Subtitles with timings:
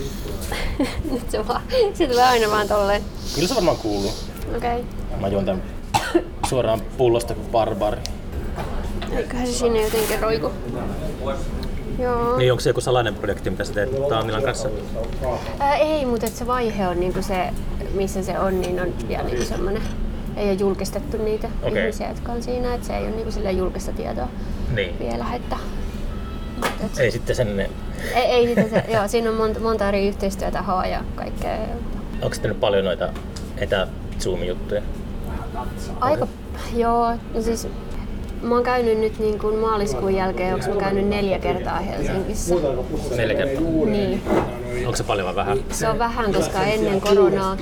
[1.12, 1.62] Nyt se vaan,
[1.94, 3.02] se tulee aina vaan tolleen.
[3.34, 4.12] Kyllä se varmaan kuuluu.
[4.56, 4.84] Okei.
[5.20, 5.62] Mä juon tän
[6.48, 8.00] suoraan pullosta kuin barbari.
[9.16, 10.50] Eiköhän se sinne jotenkin roiku.
[11.98, 12.36] Joo.
[12.36, 14.68] Niin onko se joku salainen projekti, mitä sä teet Taamilan kanssa?
[15.58, 17.50] Ää, ei, mutta et se vaihe on niinku se,
[17.94, 19.82] missä se on, niin on vielä niinku semmoinen.
[20.36, 21.82] Ei ole julkistettu niitä Okei.
[21.82, 24.28] ihmisiä, jotka on siinä, että se ei ole niinku julkista tietoa
[24.74, 24.98] Niin.
[24.98, 25.26] vielä.
[25.34, 25.56] Että,
[26.84, 27.68] et, Ei sitten sen,
[28.14, 31.56] ei, ei sitä se, joo, siinä on monta, monta eri yhteistyötahoa ja kaikkea.
[32.22, 33.08] onko tehnyt paljon noita
[33.58, 33.86] etä
[34.46, 34.82] juttuja
[36.00, 36.26] Aika,
[36.76, 37.68] joo, no siis
[38.42, 42.54] mä oon käynyt nyt niin kuin maaliskuun jälkeen, onko mä käynyt neljä kertaa Helsingissä.
[43.16, 43.62] Neljä kertaa.
[43.86, 44.22] Niin,
[44.86, 45.58] Onko se paljon vai vähän?
[45.70, 47.56] se on vähän, koska ennen koronaa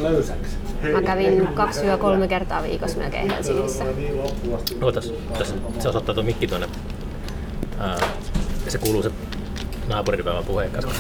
[0.93, 3.84] mä kävin kaksi kolme kertaa viikossa melkein Helsingissä.
[4.82, 6.68] Ootas, tässä se osoittaa tuo mikki tuonne.
[7.79, 7.98] Ää,
[8.65, 9.10] ja se kuuluu se
[9.88, 10.91] naapuripäivän puheen kanssa.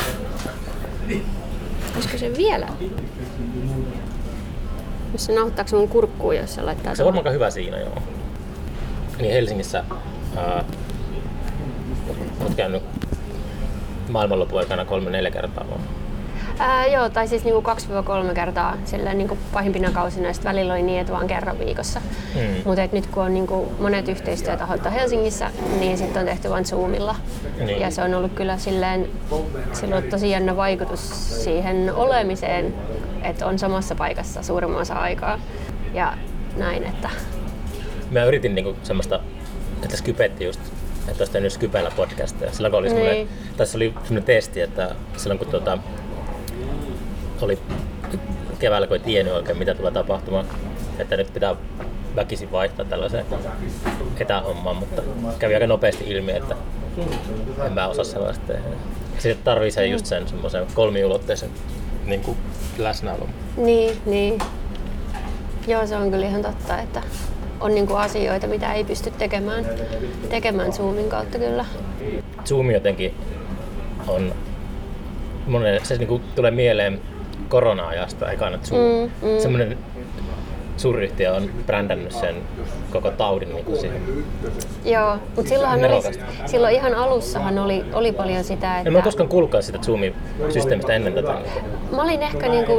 [1.94, 2.68] Olisiko se vielä?
[5.12, 8.02] Jos se nauhoittaako mun kurkkuun, jos se laittaa Se on varmaan hyvä siinä, joo.
[9.18, 9.84] Niin Helsingissä
[10.36, 10.64] ää,
[12.40, 12.82] olet käynyt
[14.08, 15.80] maailmanlopun aikana kolme-neljä kertaa vaan.
[16.58, 17.70] Ää, joo, tai siis niinku
[18.30, 22.00] 2-3 kertaa silleen niinku pahimpina kausina, ja välillä oli niin, että vaan kerran viikossa.
[22.34, 22.40] Mm.
[22.64, 25.50] Mutta nyt kun on niinku monet yhteistyötahot Helsingissä,
[25.80, 27.16] niin sitten on tehty vain Zoomilla.
[27.58, 27.80] Niin.
[27.80, 29.08] Ja se on ollut kyllä silleen,
[29.72, 32.74] sillä on tosi jännä vaikutus siihen olemiseen,
[33.22, 35.40] että on samassa paikassa suurimman osa aikaa.
[35.94, 36.12] Ja
[36.56, 37.10] näin, että
[38.10, 39.20] Mä yritin niinku semmoista,
[39.84, 40.60] että Skypetti just,
[41.08, 42.52] että olisi tehnyt Skypellä podcastia.
[42.52, 43.28] Silloin kun oli semmoinen, Niin.
[43.56, 45.78] tässä oli semmoinen testi, että silloin kun tuota,
[47.42, 47.58] oli
[48.58, 50.46] keväällä, kun ei tiennyt oikein mitä tulee tapahtumaan,
[50.98, 51.56] että nyt pitää
[52.16, 53.26] väkisin vaihtaa tällaiseen
[54.20, 55.02] etähommaan, mutta
[55.38, 56.56] kävi aika nopeasti ilmi, että
[57.66, 58.62] en mä osaa sellaista tehdä.
[59.18, 61.50] Sitten tarvii sen just sen semmoisen kolmiulotteisen
[62.06, 62.36] niin kuin
[62.78, 63.28] läsnäolon.
[63.56, 64.38] niin, niin.
[65.66, 67.02] Joo, se on kyllä ihan totta, että
[67.60, 69.64] on niinku asioita, mitä ei pysty tekemään,
[70.28, 71.64] tekemään Zoomin kautta kyllä.
[72.44, 73.14] Zoom jotenkin
[74.08, 74.34] on,
[75.46, 77.00] monen, se niinku tulee mieleen
[77.48, 78.80] korona-ajasta ekana Zoom.
[78.80, 79.38] Mm, mm.
[79.38, 79.78] Semmoinen
[80.76, 82.34] suuryhtiö on brändännyt sen
[82.92, 84.02] koko taudin niinku siihen.
[84.84, 86.24] Joo, mutta silloinhan oli, Nerokasta.
[86.46, 90.14] silloin ihan alussahan oli, oli paljon sitä, että En mä koskaan kuullutkaan sitä Zoomin
[90.52, 91.34] systeemistä ennen tätä.
[91.96, 92.72] mä olin ehkä niinku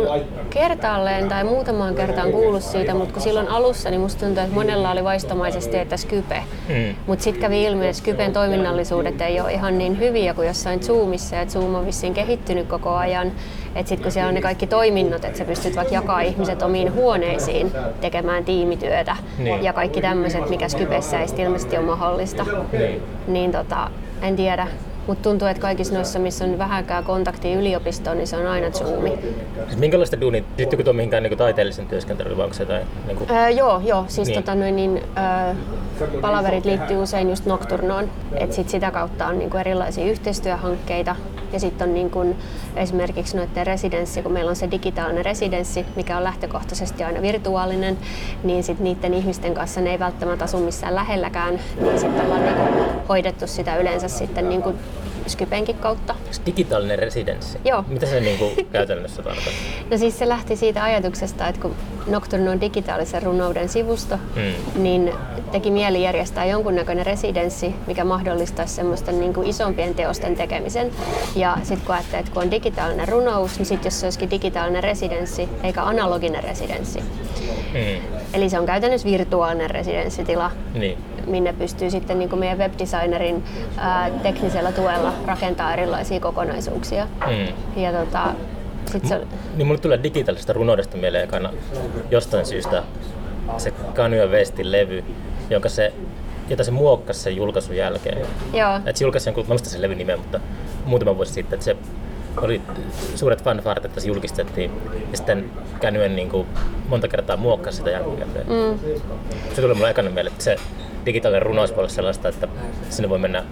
[0.50, 4.92] kertaalleen tai muutamaan kertaan kuullut siitä, mutta kun silloin alussa, niin musta tuntui, että monella
[4.92, 6.44] oli vaistomaisesti, että Skype.
[6.70, 6.96] Mm.
[7.08, 11.36] Mutta sitten kävi ilmi, että Skypen toiminnallisuudet ei ole ihan niin hyviä kuin jossain Zoomissa,
[11.36, 13.32] ja Zoom on vissiin kehittynyt koko ajan.
[13.76, 16.94] Että sitten kun siellä on ne kaikki toiminnot, että sä pystyt vaikka jakaa ihmiset omiin
[16.94, 17.72] huoneisiin
[18.02, 19.64] tekemään tiimityötä Niin.
[19.64, 23.02] ja kaikki tämmöiset, mikä Skypessä ei ilmeisesti ole mahdollista, Niin.
[23.28, 23.90] niin tota,
[24.22, 24.68] en tiedä.
[25.08, 29.14] Mutta tuntuu, että kaikissa noissa, missä on vähänkään kontaktia yliopistoon, niin se on aina Zoomi.
[29.68, 32.86] Siis minkälaista duunia, liittyykö tuo mihinkään niinku taiteellisen työskentelyyn vai onko se jotain?
[33.08, 34.06] Niinku, Öö, joo, joo.
[34.08, 34.36] Siis Niin.
[34.36, 34.44] niin.
[34.44, 35.56] tota, noin, niin, öö,
[36.22, 38.10] palaverit liittyy usein just Nocturnoon.
[38.36, 41.16] Et sit sitä kautta on niinku erilaisia yhteistyöhankkeita.
[41.54, 42.36] Ja sitten on niinku,
[42.76, 47.98] esimerkiksi noiden residenssi, kun meillä on se digitaalinen residenssi, mikä on lähtökohtaisesti aina virtuaalinen,
[48.44, 52.64] niin sit niiden ihmisten kanssa ne ei välttämättä asu missään lähelläkään, niin sitten ollaan niinku
[53.10, 54.74] hoidettu sitä yleensä sitten niinku
[55.30, 56.16] Skypenkin kautta.
[56.46, 57.58] digitaalinen residenssi.
[57.66, 57.84] Joo.
[57.88, 59.54] Mitä se niinku käytännössä tarkoittaa?
[59.92, 61.76] No siis se lähti siitä ajatuksesta, että kun
[62.08, 64.84] Nocturne on digitaalisen runouden sivusto, Mm.
[64.84, 65.12] niin
[65.52, 70.92] teki mieli järjestää jonkunnäköinen residenssi, mikä mahdollistaisi semmoisten niin kuin isompien teosten tekemisen.
[71.36, 74.84] Ja sitten kun ajattelee, että kun on digitaalinen runous, niin sitten jos se olisikin digitaalinen
[74.84, 77.00] residenssi eikä analoginen residenssi.
[77.00, 78.02] Mm.
[78.34, 80.98] Eli se on käytännössä virtuaalinen residenssitila, Niin.
[81.28, 83.44] Minne pystyy sitten niin kuin meidän webdesignerin
[83.78, 87.08] ää, teknisellä tuella rakentaa erilaisia kokonaisuuksia.
[87.28, 87.82] Mm.
[87.82, 88.24] Ja tota,
[88.92, 89.22] sit se,
[89.56, 91.50] Niin mulle tulee digitaalisesta runoudesta mieleen ekana
[92.12, 92.84] jostain syystä
[93.58, 95.04] se Kanye Westin levy,
[95.50, 95.94] jonka se,
[96.50, 98.18] jota se muokkasi sen julkaisun jälkeen.
[98.54, 100.40] joo, Et se julkaisi jonkun, mä muistan sen levyn nimen, mutta
[100.86, 101.76] muutama vuosi sitten, että se
[102.42, 102.62] oli
[103.16, 104.72] suuret fanfaret, että se julkistettiin
[105.12, 105.52] ja sitten
[105.82, 106.48] Kanye niin kuin
[106.90, 108.46] monta kertaa muokkasi sitä jälkikäteen.
[108.48, 108.80] mm,
[109.56, 110.56] Se tuli mulle ekana mieleen, että se
[111.06, 112.48] digitaalinen runous voi olla sellaista, että
[112.90, 113.44] sinne voi mennä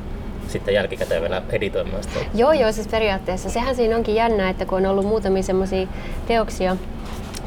[0.47, 2.19] sitten jälkikäteen vielä editoimaan sitä.
[2.33, 3.49] Joo, joo, siis periaatteessa.
[3.49, 5.88] Sehän siinä onkin jännä, että kun on ollut muutamia semmoisia
[6.27, 6.77] teoksia,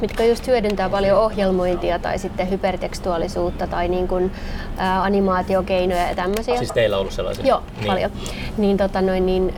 [0.00, 4.32] mitkä just hyödyntää paljon ohjelmointia tai sitten hypertekstuaalisuutta tai niin kuin,
[4.76, 6.56] ää, animaatiokeinoja ja tämmöisiä.
[6.56, 7.46] Siis teillä on ollut sellaisia?
[7.46, 8.10] Joo, paljon.
[8.58, 9.54] Niin, tota noin, niin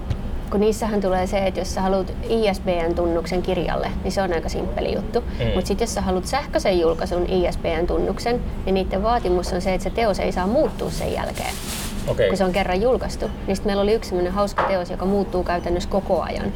[0.52, 4.94] kun niissähän tulee se, että jos sä haluat ISBN-tunnuksen kirjalle, niin se on aika simppeli
[4.94, 5.20] juttu.
[5.20, 5.46] Mm.
[5.54, 9.90] Mutta sitten jos sä haluat sähköisen julkaisun ISBN-tunnuksen, niin niiden vaatimus on se, että se
[9.90, 11.54] teos ei saa muuttua sen jälkeen.
[12.08, 12.28] Okei.
[12.28, 13.26] kun se on kerran julkaistu.
[13.46, 16.52] Niin sitten meillä oli yksi sellainen hauska teos, joka muuttuu käytännössä koko ajan.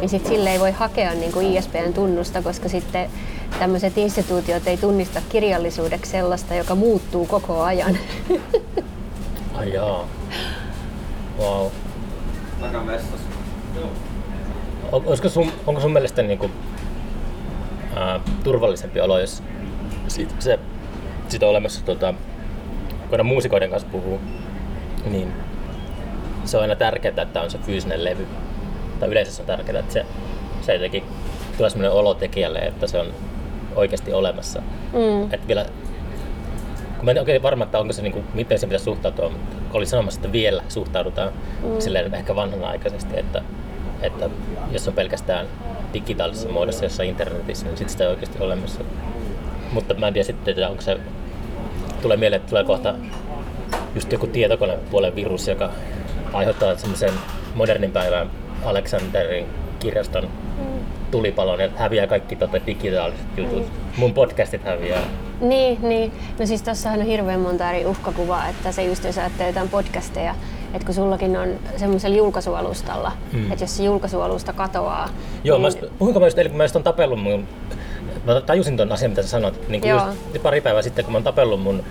[0.00, 3.10] Niin sitten sille ei voi hakea niin kuin ISBN tunnusta, koska sitten
[3.58, 7.98] tämmöiset instituutiot ei tunnista kirjallisuudeksi sellaista, joka muuttuu koko ajan.
[9.58, 10.04] Ai jaa.
[11.38, 11.66] Wow.
[12.60, 13.16] Takamessassa.
[13.16, 13.23] On-
[14.92, 16.52] Olisiko sun, onko sun mielestä niin kuin,
[17.96, 19.42] ää, turvallisempi olo, jos
[20.08, 20.58] sit, se,
[21.28, 22.14] sit on olemassa, tota,
[23.00, 24.20] kun aina muusikoiden kanssa puhuu,
[25.10, 25.32] niin
[26.44, 28.26] se on aina tärkeää, että on se fyysinen levy.
[29.00, 30.06] Tai yleensä se on tärkeää, että se,
[30.62, 31.02] se jotenkin
[31.56, 33.06] tulee sellainen olo tekijälle, että se on
[33.76, 34.62] oikeasti olemassa.
[34.92, 35.22] Mm.
[35.22, 35.66] Että vielä,
[36.96, 39.56] kun mä en oikein varma, että onko se, niin kuin, miten se pitäisi suhtautua, mutta
[39.72, 41.32] oli sanomassa, että vielä suhtaudutaan
[41.62, 41.80] mm.
[41.80, 43.42] silleen ehkä vanhanaikaisesti, että,
[44.02, 44.30] että
[44.70, 45.46] jos on pelkästään
[45.92, 48.80] digitaalisessa muodossa jossain internetissä, niin sitten sitä ei oikeasti ole olemassa.
[49.72, 50.98] Mutta mä en tiedä sitten, että onko se,
[52.02, 52.94] tulee mieleen, että tulee kohta
[53.94, 55.70] just joku tietokonepuolen virus, joka
[56.32, 57.12] aiheuttaa semmoisen
[57.54, 58.30] modernin päivän
[58.64, 59.46] Alexanderin
[59.78, 60.28] kirjaston
[61.10, 63.66] tulipalon ja häviää kaikki tota digitaaliset jutut.
[63.96, 65.02] Mun podcastit häviää.
[65.40, 66.12] Niin, niin.
[66.38, 70.34] No siis tossahan on hirveän monta eri uhkakuvaa, että se just jos ajattelee jotain podcasteja,
[70.74, 73.52] että kun sullakin on semmoisella julkaisualustalla, mm.
[73.52, 75.08] että jos se julkaisualusta katoaa,
[75.44, 77.48] Joo, niin, mä puhuinko mä just eilen, kun mä just on tapellut mun...
[78.24, 81.16] Mä tajusin ton asian, mitä sä sanoit, niin kuin just pari päivää sitten, kun mä
[81.16, 81.82] oon tapellut mun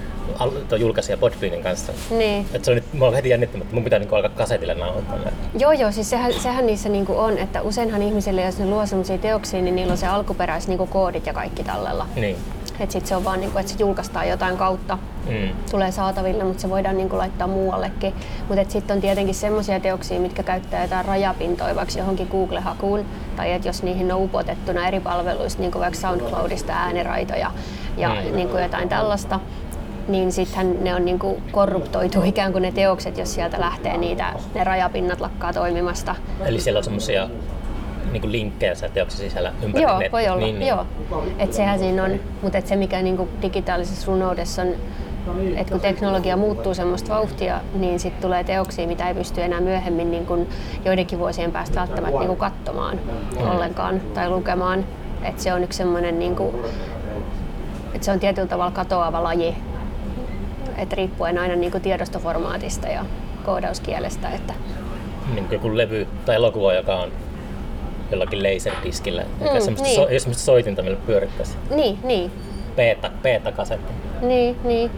[0.80, 1.94] julkaisija Podbeanin kanssa.
[2.10, 2.46] niin.
[2.54, 5.16] Että se on nyt, mä oon heti jännittänyt, että mun pitää niinku alkaa kasetille nauhoittaa
[5.16, 5.34] näitä.
[5.58, 9.18] Joo, joo, siis sehän, sehän niissä niinku on, että useinhan ihmisille, jos ne luo semmoisia
[9.18, 12.08] teoksia, niin niillä on se alkuperäis niinku koodit ja kaikki tallella.
[12.16, 12.36] Niin.
[12.80, 14.98] Et sit se on vaan, niinku, että se julkaistaan jotain kautta,
[15.30, 15.50] Mm.
[15.72, 18.14] tulee saataville, mutta se voidaan niinku laittaa muuallekin.
[18.50, 23.06] Mutta sitten on tietenkin semmoisia teoksia, mitkä käyttää jotain rajapintoja vaikka johonkin Google-hakuun,
[23.36, 27.52] tai että jos niihin on upotettuna eri palveluista, niin kuin vaikka SoundCloudista ääniraitoja
[27.98, 28.36] ja Mm.
[28.36, 29.40] niinku jotain tällaista,
[30.08, 34.64] niin sittenhän ne on niinku korruptoitu ikään kuin ne teokset, jos sieltä lähtee niitä, ne
[34.64, 36.16] rajapinnat lakkaa toimimasta.
[36.46, 37.30] Eli siellä on semmosia
[38.14, 40.12] niinku linkkejä siellä teoksen sisällä ympäri Joo, nettiä.
[40.12, 40.46] voi olla.
[40.46, 40.70] Niin, niin.
[40.70, 40.86] Joo.
[41.40, 44.68] Et sehän siinä on, mutta et se mikä niinku digitaalisessa runoudessa on,
[45.56, 50.12] että kun teknologia muuttuu semmoista vauhtia, niin sitten tulee teoksia, mitä ei pysty enää myöhemmin
[50.12, 50.48] niin kun
[50.86, 53.00] joidenkin vuosien päästä välttämättä niin katsomaan
[53.40, 54.86] ollenkaan tai lukemaan.
[55.24, 56.36] Et se on yksi semmoinen, niin
[57.94, 59.56] että se on tietyllä tavalla katoava laji,
[60.78, 63.06] et riippuen aina niin tiedostoformaatista ja
[63.46, 64.30] koodauskielestä.
[64.30, 64.54] Että,
[65.34, 67.12] niin kuin joku levy tai elokuva, joka on
[68.14, 69.22] jollakin laserdiskillä.
[69.22, 69.96] Mm, Mm, semmoista, niin.
[69.96, 72.32] so, ei semmoista soitinta, millä pyörittäisi niin, niin,
[72.76, 73.94] beta, beta-kasetti.
[74.22, 74.92] Niin, niin.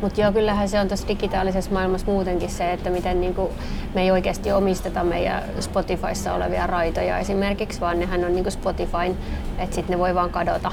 [0.00, 3.50] Mutta joo, kyllähän se on tuossa digitaalisessa maailmassa muutenkin se, että miten niinku,
[3.94, 9.16] me ei oikeasti omisteta meidän Spotifyssa olevia raitoja esimerkiksi, vaan nehän on niinku Spotifyn,
[9.58, 10.72] että sitten ne voi vaan kadota.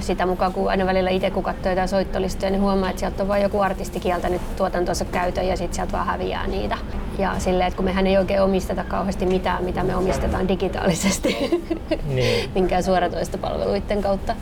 [0.00, 3.28] Sitä mukaan, kun aina välillä itse kun katsoo jotain soittolistoja, niin huomaa, että sieltä on
[3.28, 6.78] vain joku artisti kieltänyt tuotantonsa käytön ja sitten sieltä vaan häviää niitä.
[7.18, 11.60] Ja silleen, että kun mehän ei oikein omisteta kauheasti mitään, mitä me omistetaan digitaalisesti,
[12.14, 12.50] Niin.
[12.54, 14.36] minkään suoratoistopalveluiden kautta.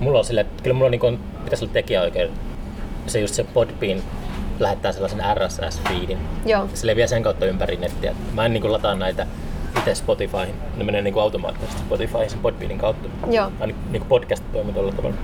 [0.00, 2.30] Mulla on sille, että kyllä mulla niin pitäisi olla tekijäoikeus.
[3.06, 3.98] Se just se Podbean
[4.60, 6.18] lähettää sellaisen RSS-feedin.
[6.46, 6.68] Joo.
[6.74, 8.14] Se leviää sen kautta ympäri nettiä.
[8.32, 9.26] Mä en niin lataa näitä
[9.78, 10.54] itse Spotifyhin.
[10.76, 13.08] Ne menee niin automaattisesti Spotifyhin sen Podbeanin kautta.
[13.30, 13.52] Joo.
[13.60, 15.16] Aina niin podcast toimii tuolla tavalla.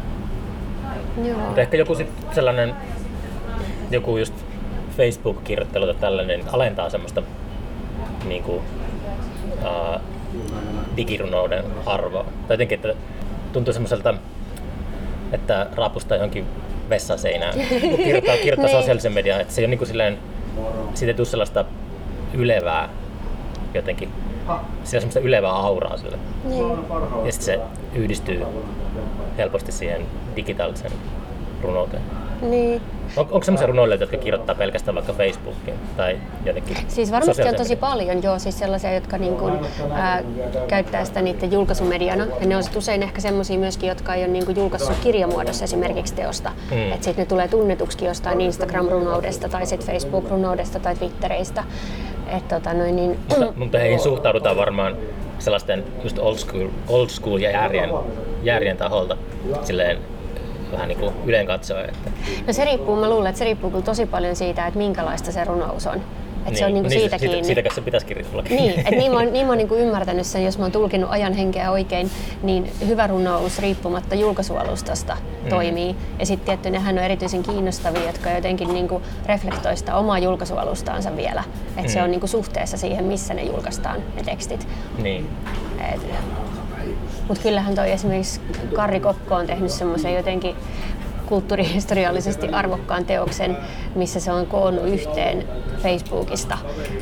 [1.24, 1.38] Joo.
[1.38, 2.74] Mutta ehkä joku sit sellainen,
[3.90, 4.34] joku just
[4.96, 7.22] Facebook-kirjoittelu tai tällainen alentaa semmoista
[8.28, 8.60] niin kuin,
[9.64, 10.00] ää,
[10.96, 12.24] digirunouden arvoa.
[12.24, 12.94] Tai jotenkin, että
[13.52, 14.14] tuntuu semmoiselta,
[15.32, 16.46] että raapustaa johonkin
[16.88, 18.78] vessaseinään, kun kirjoittaa, kirjoittaa Niin.
[18.80, 20.18] sosiaalisen median, että se ei ole niin kuin silleen,
[20.94, 21.64] siitä ei tule sellaista
[22.34, 22.88] ylevää
[23.74, 24.12] jotenkin,
[24.58, 26.18] sillä on semmoista ylevää auraa sille.
[26.44, 26.70] Niin.
[27.24, 27.60] Ja sitten se
[27.94, 28.44] yhdistyy
[29.38, 30.92] helposti siihen digitaaliseen
[31.62, 32.02] runouteen.
[32.42, 32.82] Niin.
[33.16, 37.76] On, onko semmoisia runoilijoita, jotka kirjoittaa pelkästään vaikka Facebookiin tai jonnekin Siis varmasti on tosi
[37.76, 39.54] paljon, joo, siis sellaisia, jotka niin kuin,
[39.92, 40.22] ää,
[40.68, 42.26] käyttää sitä niiden julkaisumediana.
[42.40, 45.64] Ja ne on sit usein ehkä sellaisia myöskin, jotka ei ole niin kuin julkaissut kirjamuodossa
[45.64, 46.50] esimerkiksi teosta.
[46.70, 46.76] Mm.
[46.76, 46.92] Mm.
[46.92, 51.64] Että sitten ne tulee tunnetuksi jostain Instagram-runoudesta tai sitten Facebook-runoudesta tai Twitteristä.
[52.36, 54.96] Et, tota, noin, niin, Mutta, mutta heihin suhtaudutaan varmaan
[55.38, 57.90] sellaisten just old school, old school ja järjen,
[58.42, 59.16] järjen taholta
[59.64, 59.98] silleen
[60.72, 61.90] vähän niin kuin yleen katsoen.
[61.90, 62.10] Että,
[62.46, 65.44] no se riippuu, mä luulen, että se riippuu kyllä tosi paljon siitä, että minkälaista se
[65.44, 66.00] runous on.
[66.46, 67.44] Et se on niin kuin siitä siitä, kiinni.
[67.46, 70.26] Siitäkö se pitäisikin olla Niin, että niin mä oon, niin mä oon niin kuin ymmärtänyt
[70.26, 72.10] sen, jos mä oon tulkinut ajan henkeä oikein,
[72.42, 75.48] niin hyvä runous riippumatta julkaisualustasta Mm.
[75.48, 75.96] toimii.
[76.18, 81.16] Ja sitten tietty nehän on erityisen kiinnostavia, jotka jotenkin niin kuin reflektoi sitä omaa julkaisualustaansa
[81.16, 81.44] vielä.
[81.68, 81.88] Että Mm.
[81.88, 84.68] se on niin kuin suhteessa siihen, missä ne julkaistaan ne tekstit.
[85.02, 85.28] Niin.
[87.28, 88.40] Mutta kyllähän toi esimerkiksi
[88.74, 90.54] Karri Kokko on tehnyt semmoisen jotenkin
[91.30, 93.56] kulttuurihistoriallisesti arvokkaan teoksen,
[93.94, 95.44] missä se on koonnut yhteen
[95.82, 96.58] Facebookista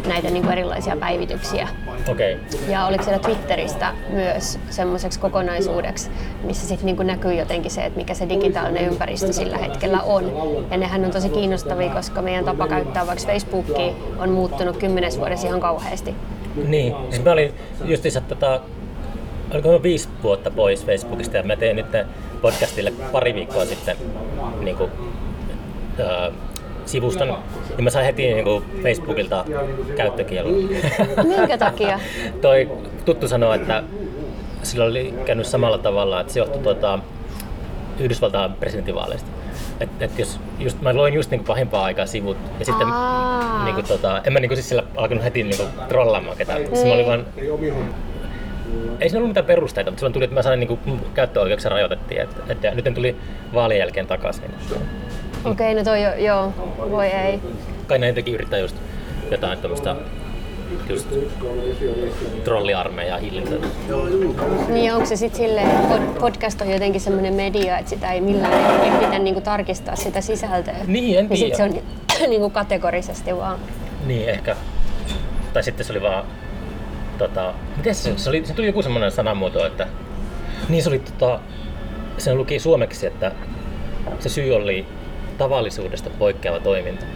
[0.09, 1.69] näitä niin kuin erilaisia päivityksiä.
[2.09, 2.39] Okei.
[2.69, 6.11] Ja oliko siellä Twitteristä myös semmoiseksi kokonaisuudeksi,
[6.43, 10.33] missä sitten niin näkyy jotenkin se, että mikä se digitaalinen ympäristö sillä hetkellä on.
[10.71, 15.47] Ja nehän on tosi kiinnostavia, koska meidän tapa käyttää vaikka Facebookia on muuttunut kymmenes vuodessa
[15.47, 16.15] ihan kauheasti.
[16.67, 17.55] Niin, siis mä olin
[17.85, 18.61] justiinsa tota,
[19.55, 21.87] oliko viisi vuotta pois Facebookista ja mä tein nyt
[22.43, 23.97] podcastille pari viikkoa sitten
[24.61, 24.91] niin kuin,
[26.01, 26.33] äh,
[26.87, 27.39] sivuston,
[27.77, 29.45] niin mä sain heti niin kuin Facebookilta
[29.97, 30.53] käyttökielon.
[31.23, 32.01] Minkä takia?
[32.43, 32.71] Toi
[33.05, 33.83] tuttu sanoo, että
[34.63, 36.99] sillä oli käynyt samalla tavalla, että se johtui tuota,
[38.01, 39.31] Yhdysvaltain presidentinvaaleista.
[39.81, 43.65] Et, et jos, just, mä loin just niinku pahimpaa aikaa sivut ja sitten Aa.
[43.65, 46.67] niinku, tota, en mä niinku siis sillä alkanut heti niinku trollaamaan ketään.
[46.67, 47.27] Siis mä olin vaan,
[49.01, 52.21] ei siinä ollut mitään perusteita, mutta silloin tuli, että mä sain niinku mun käyttöoikeuksia rajoitettiin.
[52.21, 53.17] Et, et, ja nyt en tuli
[53.55, 54.45] vaalien jälkeen takaisin.
[55.45, 56.53] Okei, no toi jo, joo,
[56.91, 57.41] voi ei.
[57.87, 58.77] Kai näin teki yrittää just
[59.31, 59.97] jotain tämmöistä
[60.89, 61.09] just
[62.45, 63.51] trolliarmeijaa hillitä.
[64.69, 68.21] Niin onko se sitten silleen, että pod- podcast on jotenkin semmoinen media, että sitä ei
[68.21, 70.75] millään ehditä niinku tarkistaa sitä sisältöä?
[70.87, 71.57] Niin, en Ja sit tiedä.
[71.57, 73.59] se on niinku kategorisesti vaan.
[74.07, 74.57] Niin, ehkä.
[75.53, 76.25] Tai sitten se oli vaan...
[77.19, 79.87] Tota, miten se, se, oli, se tuli joku semmoinen sanamuoto, että...
[80.69, 81.41] Niin se oli tota...
[82.19, 83.33] Se luki suomeksi, että
[84.19, 84.87] se syy oli
[85.39, 87.07] tavallisuudesta poikkeava toiminta.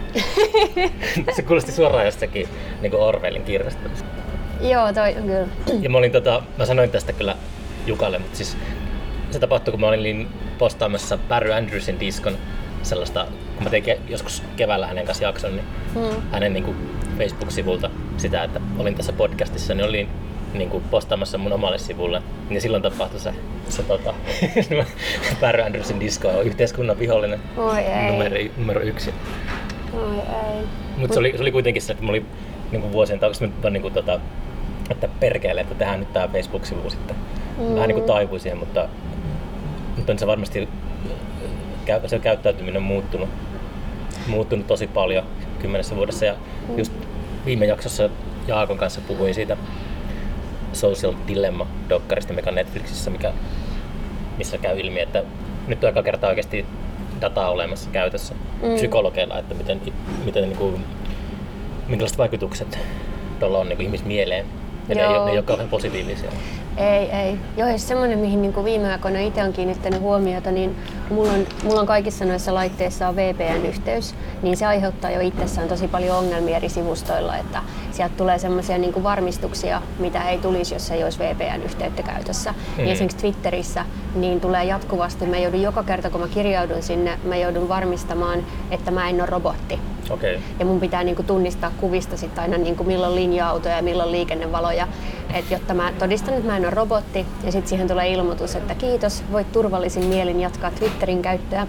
[1.35, 2.47] se kuulosti suoraan jostakin
[2.81, 3.89] niin Orwellin kirjasta.
[4.61, 5.47] Joo, toi on kyllä.
[5.81, 7.35] Ja mä, olin, tota, mä sanoin tästä kyllä
[7.85, 8.57] Jukalle, mutta siis
[9.31, 12.37] se tapahtui, kun mä olin postaamassa Barry Andrewsin diskon
[12.83, 13.27] sellaista,
[13.63, 16.21] mä tein ke- joskus keväällä hänen kanssa jakson, niin Hmm.
[16.31, 16.77] hänen niin kuin
[17.17, 20.09] Facebook-sivulta sitä, että olin tässä podcastissa, niin olin
[20.53, 22.21] niin kuin postaamassa mun omalle sivulle.
[22.49, 23.33] Niin silloin tapahtui se,
[23.69, 24.13] se tota,
[25.41, 28.11] Barry Andrewsin disko on yhteiskunnan vihollinen Oi ei.
[28.11, 29.13] numero, numero yksi.
[29.93, 30.63] Oi ei.
[30.97, 32.25] Mutta se oli, se oli kuitenkin se, että mä olin
[32.71, 33.19] niin kuin vuosien
[33.63, 34.19] mä niin kuin, tota,
[34.89, 37.15] että perkele, että tehdään nyt tämä Facebook-sivu sitten.
[37.57, 37.75] Mm.
[37.75, 38.89] Vähän niin kuin taipuin siihen, mutta,
[39.97, 40.69] mutta on se varmasti
[42.07, 43.29] se käyttäytyminen on muuttunut,
[44.27, 45.25] muuttunut tosi paljon
[45.59, 46.25] kymmenessä vuodessa.
[46.25, 46.35] Ja
[46.77, 46.93] just
[47.45, 48.09] viime jaksossa
[48.47, 49.57] Jaakon kanssa puhuin siitä
[50.73, 53.33] Social Dilemma-dokkarista, mikä on Netflixissä, mikä,
[54.37, 55.23] missä käy ilmi, että
[55.67, 56.65] nyt on aika kertaa oikeasti
[57.21, 58.75] dataa olemassa käytössä mm.
[58.75, 59.81] psykologeilla, että miten,
[60.25, 60.85] miten niin kuin,
[61.87, 62.79] minkälaiset vaikutukset
[63.39, 64.45] tuolla on niin ihmismieleen.
[64.89, 65.25] Ja ne ei, Joo.
[65.25, 66.31] ne ei ole kauhean positiivisia.
[66.77, 67.39] Ei, ei.
[67.57, 70.75] Joo, ja semmoinen, mihin niin kuin viime aikoina itse on kiinnittänyt huomiota, niin
[71.09, 75.87] mulla on, mulla on kaikissa noissa laitteissa on VPN-yhteys, niin se aiheuttaa jo itsessään tosi
[75.87, 77.61] paljon ongelmia eri sivustoilla, että
[77.91, 82.51] sieltä tulee semmoisia niin kuin varmistuksia, mitä ei tulisi, jos ei olisi VPN-yhteyttä käytössä.
[82.51, 82.57] Mm.
[82.77, 82.85] Mm.
[82.85, 87.35] Ja esimerkiksi Twitterissä niin tulee jatkuvasti, mä joudun joka kerta kun mä kirjaudun sinne, mä
[87.35, 88.39] joudun varmistamaan,
[88.71, 89.79] että mä en ole robotti.
[90.09, 90.39] Okei.
[90.59, 94.87] Ja mun pitää niinku tunnistaa kuvista sit aina niinku milloin linja-autoja ja milloin liikennevaloja,
[95.33, 97.25] et jotta mä todistan, että mä en ole robotti.
[97.43, 101.67] Ja sitten siihen tulee ilmoitus, että kiitos, voit turvallisin mielin jatkaa Twitterin käyttöä.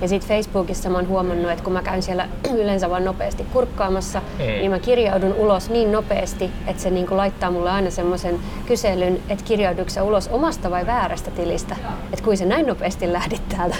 [0.00, 2.28] Ja sitten Facebookissa mä oon huomannut, että kun mä käyn siellä
[2.62, 4.44] yleensä vaan nopeasti kurkkaamassa, Mm.
[4.44, 9.44] niin mä kirjaudun ulos niin nopeasti, että se niinku laittaa mulle aina semmoisen kyselyn, että
[9.44, 11.76] kirjauduko sä ulos omasta vai väärästä tilistä.
[12.12, 13.76] Että kuin sä näin nopeasti lähdit täältä.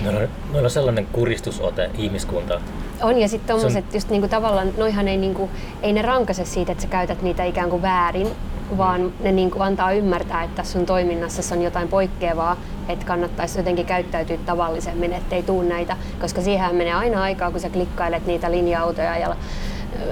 [0.00, 2.60] Meillä on, meillä on sellainen kuristusote ihmiskuntaa.
[3.02, 5.50] On ja sitten Se on- just niinku tavallaan, noihan ei, niinku,
[5.82, 8.28] ei ne rankase siitä, että sä käytät niitä ikään kuin väärin,
[8.76, 12.56] vaan ne niinku antaa ymmärtää, että sun toiminnassa on jotain poikkeavaa,
[12.88, 17.70] että kannattaisi jotenkin käyttäytyä tavallisemmin, ettei tuu näitä, koska siihen menee aina aikaa, kun sä
[17.70, 19.30] klikkailet niitä linja-autoja ja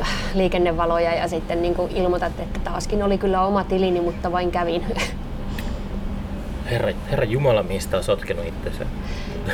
[0.00, 4.84] äh, liikennevaloja ja sitten niinku ilmoitat, että taaskin oli kyllä oma tilini, mutta vain kävin.
[6.70, 8.84] Herra, herra Jumala, mihin sitä on sotkenut itsensä.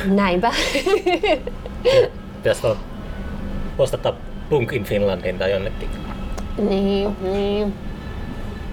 [0.05, 0.51] Näinpä.
[2.37, 2.67] Pitäisi
[3.77, 4.13] postata
[4.49, 5.89] Punk in Finlandin tai jonnekin.
[6.57, 7.73] Niin, niin.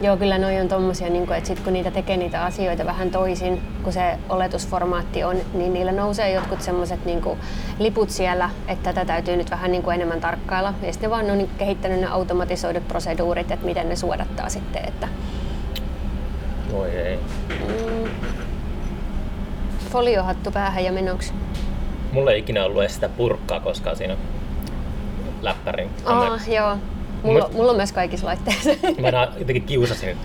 [0.02, 3.62] Joo, kyllä noi on tommosia, niin että sit kun niitä tekee niitä asioita vähän toisin,
[3.82, 7.22] kun se oletusformaatti on, niin niillä nousee jotkut semmoiset niin
[7.78, 10.74] liput siellä, että tätä täytyy nyt vähän niin kuin enemmän tarkkailla.
[10.82, 14.84] Ja sitten vaan on niin kehittänyt ne automatisoidut proseduurit, että miten ne suodattaa sitten.
[14.88, 15.08] Että,
[16.72, 17.18] Voi ei.
[17.48, 18.01] mm,
[19.92, 21.32] foliohattu päähän ja menoksi.
[22.12, 24.16] Mulla ei ikinä ollut edes sitä purkkaa koskaan siinä
[25.42, 25.90] läppärin.
[26.04, 26.76] Aa, joo.
[27.22, 28.70] Mulla, Mun- mulla on myös kaikissa laitteissa.
[29.00, 30.16] Mä aina jotenkin kiusasin,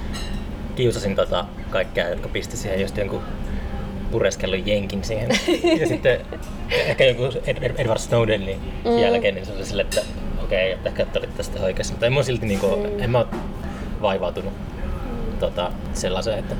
[0.75, 3.21] kiusasin tota kaikkea, jotka pisti siihen just jonkun
[4.11, 5.29] pureskellun jenkin siihen.
[5.79, 6.19] ja sitten
[6.69, 8.99] ehkä joku Ed- Ed- Edward Snowdenin mm.
[8.99, 10.01] jälkeen, niin se oli silleen, että
[10.43, 11.93] okei, okay, että ehkä te olitte tästä oikeassa.
[11.93, 13.03] Mutta en mä silti niinku, mm.
[13.03, 13.25] en mä
[14.01, 14.53] vaivautunut
[15.39, 16.55] tota, sellaisen, että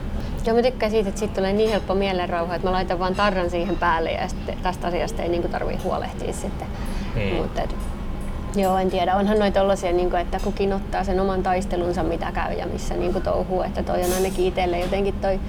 [0.47, 3.49] Joo, mä tykkään siitä, että siitä tulee niin helppo mielenrauha, että mä laitan vaan tarran
[3.49, 6.67] siihen päälle ja sitten tästä asiasta ei niin tarvitse huolehtia sitten.
[7.15, 7.35] Mm.
[7.35, 7.75] Mutta et,
[8.55, 9.15] joo, en tiedä.
[9.15, 12.93] Onhan noita tollasia, niin kuin, että kukin ottaa sen oman taistelunsa, mitä käy ja missä
[12.95, 13.61] niin kuin touhuu.
[13.61, 15.39] Että toi on ainakin itselle jotenkin toi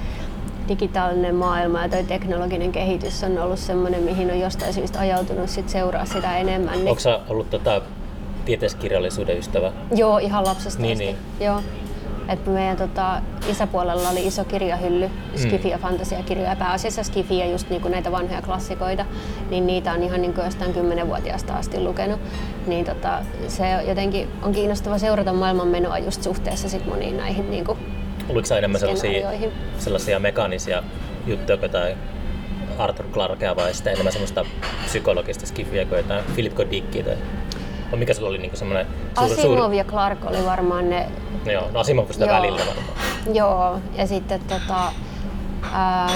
[0.69, 5.69] digitaalinen maailma ja toi teknologinen kehitys on ollut semmoinen, mihin on jostain syystä ajautunut sit
[5.69, 6.75] seuraa sitä enemmän.
[6.75, 6.89] Niin...
[6.89, 7.83] onko sä ollut tota,
[8.45, 9.73] tieteiskirjallisuuden ystävä?
[9.95, 11.05] Joo, ihan lapsesta Niin, asti.
[11.05, 11.17] niin.
[11.41, 11.63] Joo.
[12.29, 18.13] Et meidän tota, isäpuolella oli iso kirjahylly, skifi- ja fantasiakirjoja, pääasiassa skifiä, just niinku näitä
[18.13, 19.07] vanhoja klassikoita,
[19.51, 22.21] niin niitä on ihan niinku jostain kymmenenvuotiaasta asti lukenut.
[22.67, 27.79] Niin tota, se jotenkin on kiinnostava seurata maailmanmenoa just suhteessa sit moniin näihin niinku,
[28.29, 29.31] Oliko sä enemmän sellaisia,
[29.79, 30.83] sellaisia mekaanisia
[31.27, 31.97] juttuja jotain
[32.79, 34.45] Arthur Clarkea vai sitten enemmän semmoista
[34.85, 36.71] psykologista skifiä kuin jotain Philip K.
[36.71, 37.17] Dickia tai
[37.91, 41.09] vai mikä sulla oli niinku semmoinen Asimov ja Clark oli varmaan ne
[41.53, 42.37] Joo, no Asimov sitä Joo.
[42.37, 42.87] välillä varmaan.
[43.35, 44.93] Joo, ja sitten tota,
[45.73, 46.09] ää,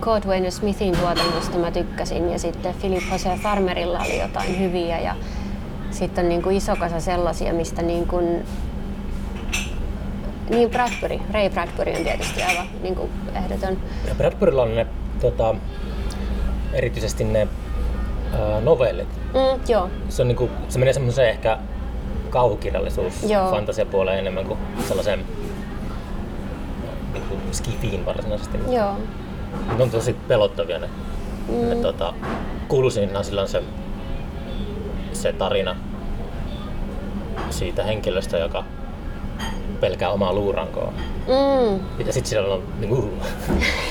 [0.00, 5.14] Codwain ja Smithin tuotannosta mä tykkäsin ja sitten Philip Jose Farmerilla oli jotain hyviä ja
[5.90, 8.46] sitten on niin kuin iso kasa sellaisia, mistä niin kuin,
[10.50, 13.78] niin Bradbury, Ray Bradbury on tietysti aivan niin kuin ehdoton.
[14.08, 14.86] Ja Bradburylla on ne
[15.20, 15.54] tota,
[16.72, 17.48] erityisesti ne
[18.32, 19.08] ää, novellit.
[19.34, 21.58] Mm, joo, Se, on niinku, se menee semmoiseen ehkä
[22.30, 23.50] kauhukirjallisuus Joo.
[23.50, 24.58] fantasiapuoleen enemmän kuin
[24.88, 25.24] sellaiseen
[27.12, 28.58] niinku skifiin varsinaisesti.
[28.70, 28.94] joo.
[29.76, 30.88] Ne on tosi pelottavia ne.
[31.48, 31.68] Mm.
[31.68, 32.14] ne tota,
[32.68, 33.62] kuuluisin sillä on se,
[35.12, 35.76] se tarina
[37.50, 38.64] siitä henkilöstä, joka
[39.80, 40.92] pelkää omaa luurankoa.
[41.26, 43.10] Mm, Ja sitten siellä on niinku,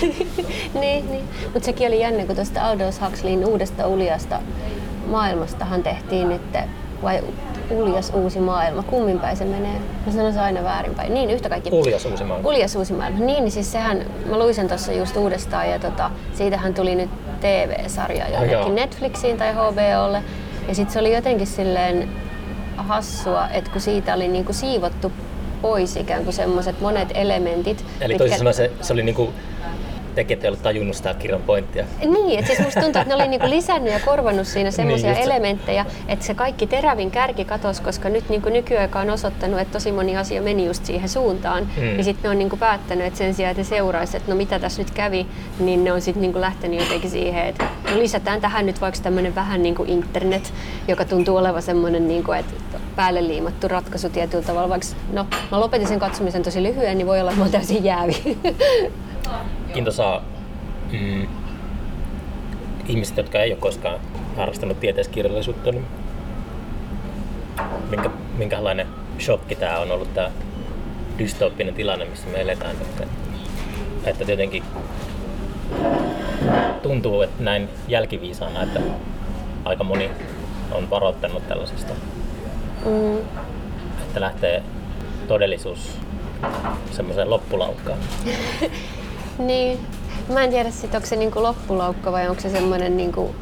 [0.82, 1.24] niin, niin.
[1.54, 4.40] Mutta sekin oli jännä, kun tuosta Aldous Huxleyin uudesta uljasta
[5.08, 6.42] maailmastahan tehtiin nyt,
[7.04, 7.24] vai
[7.70, 9.80] uljas uusi maailma, kummin päin se menee?
[10.06, 11.14] Mä sanon se aina väärinpäin.
[11.14, 11.70] Niin, yhtä kaikki.
[11.72, 12.50] uljas uusi maailma.
[12.50, 13.20] Uljas uusi maailma.
[13.20, 17.10] Niin, niin siis sehän, mä luin sen tuossa just uudestaan ja tota, siitähän tuli nyt
[17.42, 18.44] TV-sarja joo.
[18.44, 20.24] jonnekin Netflixiin tai HBOlle.
[20.68, 22.10] Ja sitten se oli jotenkin silleen
[22.78, 25.12] hassua, että kun siitä oli niinku siivottu
[25.62, 27.86] pois ikään kuin semmoiset monet elementit.
[28.02, 29.34] Eli toisin sanoen se, se oli niinku,
[30.18, 31.86] tekijät ei ollut tajunnut sitä kirjan pointtia.
[32.02, 35.24] Niin, että siis musta tuntuu, että ne oli niinku lisännyt ja korvannut siinä semmoisia Niin,
[35.24, 39.92] elementtejä, että se kaikki terävin kärki katosi, koska nyt niinku nykyaika on osoittanut, että tosi
[39.92, 41.68] moni asia meni just siihen suuntaan.
[41.78, 41.98] Mm.
[41.98, 44.82] Ja sitten ne on niinku päättänyt, että sen sijaan, että seuraisi, että no mitä tässä
[44.82, 45.28] nyt kävi,
[45.60, 49.36] niin ne on sitten niinku lähtenyt jotenkin siihen, että no lisätään tähän nyt vaikka tämmöinen
[49.36, 50.54] vähän niin kuin internet,
[50.88, 52.54] joka tuntuu olevan semmoinen, niinku, että
[52.96, 54.70] päälle liimattu ratkaisu tietyllä tavalla.
[54.70, 57.84] Vaikka, no, mä lopetin sen katsomisen tosi lyhyen, niin voi olla, että mä oon täysin
[57.84, 58.38] jäävi.
[59.74, 60.24] Kiintosaa
[60.92, 61.28] mm,
[62.88, 64.00] ihmiset, jotka ei ole koskaan
[64.38, 65.86] harrastanut tieteiskirjallisuutta, niin
[67.90, 68.88] minkä, minkälainen
[69.20, 70.32] shokki tämä on ollut tämä
[71.18, 73.08] dystooppinen tilanne, missä me eletään nyt.
[74.04, 74.64] Että jotenkin
[76.84, 78.80] tuntuu, että näin jälkiviisaana, että
[79.66, 80.12] aika moni
[80.72, 81.94] on varoittanut tällaisesta,
[82.86, 83.18] mm.
[84.08, 84.64] että lähtee
[85.28, 86.00] todellisuus
[86.92, 88.00] semmoiseen loppulaukkaan.
[89.40, 89.80] Niin.
[90.34, 93.36] Mä en tiedä sit, onko se niinku loppulaukka vai onko se semmoinen niinku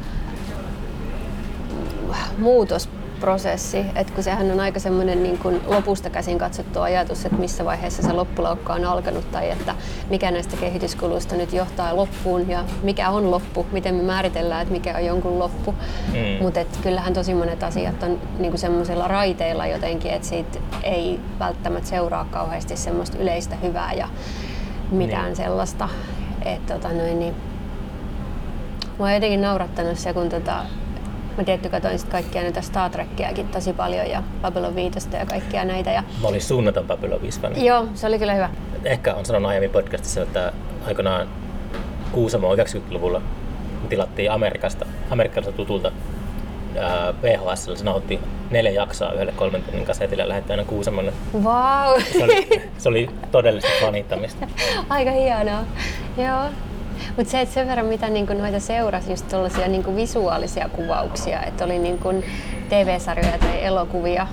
[2.38, 3.84] muutosprosessi.
[3.94, 8.12] Et kun sehän on aika semmoinen niinku lopusta käsin katsottu ajatus, että missä vaiheessa se
[8.12, 9.74] loppulaukka on alkanut tai että
[10.10, 14.96] mikä näistä kehityskuluista nyt johtaa loppuun ja mikä on loppu, miten me määritellään, että mikä
[14.96, 15.72] on jonkun loppu.
[16.12, 16.42] Mm.
[16.42, 22.24] Mutta kyllähän tosi monet asiat on niinku semmoisella raiteilla jotenkin, että siitä ei välttämättä seuraa
[22.30, 24.08] kauheasti semmoista yleistä hyvää ja
[24.90, 25.36] mitään Niin.
[25.36, 25.88] sellaista.
[26.44, 27.34] Et, tota, noin, niin,
[28.98, 30.52] Mua on jotenkin naurattanut se, kun tota,
[31.36, 35.64] mä tietty katsoin sit kaikkia näitä Star Trekkiäkin tosi paljon ja Babylon 5 ja kaikkia
[35.64, 35.90] näitä.
[35.90, 37.64] Ja, Mä olin suunnaton Babylon 5 fani.
[37.66, 38.50] joo, se oli kyllä hyvä.
[38.84, 40.52] Ehkä on sanonut aiemmin podcastissa, että
[40.86, 41.28] aikoinaan
[42.12, 43.22] Kuusamo 90-luvulla
[43.88, 45.92] tilattiin Amerikasta, amerikkalaiselta tutulta
[47.22, 51.12] VHS, se nauhoitti neljä jaksoa yhdelle kolmen tunnin kasetille ja lähetti aina Kuusamolle.
[51.44, 52.00] Vau!
[52.12, 54.46] Se oli, se oli todellista fanittamista.
[54.88, 55.64] Aika hienoa.
[56.16, 56.44] Joo.
[57.16, 61.64] Mutta se, että sen verran mitä niinku noita seurasi, just tuollaisia niinku visuaalisia kuvauksia, että
[61.64, 62.08] oli niinku
[62.68, 64.26] TV-sarjoja tai elokuvia,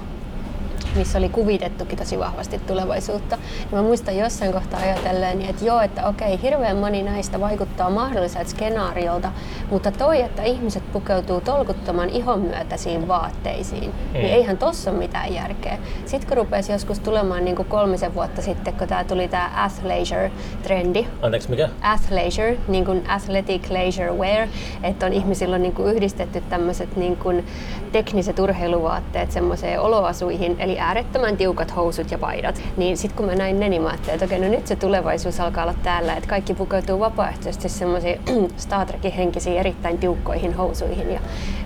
[0.95, 3.37] missä oli kuvitettukin tosi vahvasti tulevaisuutta.
[3.71, 8.49] Ja mä muistan jossain kohtaa ajatelleen, että joo, että okei, hirveän moni näistä vaikuttaa mahdolliselta
[8.49, 9.31] skenaariolta,
[9.69, 14.13] mutta toi, että ihmiset pukeutuu tolkuttoman ihon myötäisiin vaatteisiin, mm.
[14.13, 15.77] niin eihän tossa ole mitään järkeä.
[16.05, 21.07] Sitten kun rupesi joskus tulemaan niin kuin kolmisen vuotta sitten, kun tää tuli tää athleisure-trendi,
[21.21, 21.69] Anteeksi, mikä?
[21.81, 24.47] athleisure, niin kuin athletic leisure wear,
[24.83, 27.45] että on ihmisillä on niin kuin yhdistetty tämmöiset niin kuin
[27.91, 32.61] tekniset urheiluvaatteet semmoiseen oloasuihin, eli äärettömän tiukat housut ja paidat.
[32.77, 35.39] Niin sitten kun mä näin ne, niin mä ajattelin, että okei, no nyt se tulevaisuus
[35.39, 38.19] alkaa olla täällä, että kaikki pukeutuu vapaaehtoisesti semmoisiin
[38.57, 41.19] Star Trekin henkisiin erittäin tiukkoihin housuihin ja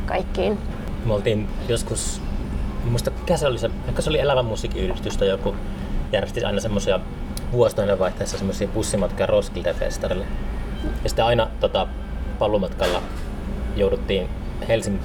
[0.06, 0.58] kaikkiin.
[1.06, 2.21] Me oltiin joskus,
[2.89, 5.56] muista se oli se, ehkä se oli Elävän musiikkiyhdistys tai joku,
[6.12, 6.99] järjesti aina semmoisia
[7.51, 10.25] vuositoinen vaihteessa semmoisia bussimatkoja Roskilde-festarille.
[11.03, 11.88] Ja sitten aina tota,
[12.39, 13.01] palumatkalla
[13.75, 14.30] jouduttiin
[14.67, 15.01] Helsingin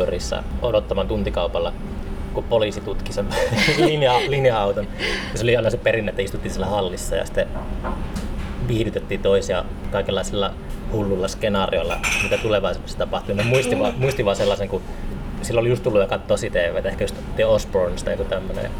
[0.62, 1.72] odottamaan tuntikaupalla,
[2.32, 3.26] kun poliisi tutki sen
[3.86, 4.86] linja, linja-auton.
[5.32, 7.48] Ja se oli aina se perinne, että istuttiin siellä hallissa ja sitten
[8.68, 10.54] viihdytettiin toisia kaikenlaisilla
[10.92, 13.34] hullulla skenaariolla, mitä tulevaisuudessa tapahtuu.
[13.34, 14.82] Ne muisti, vaan, muisti vaan sellaisen, kun
[15.42, 18.70] silloin oli just tullut katsoa tosi TV, ehkä just The Osbournes tai joku tämmöinen.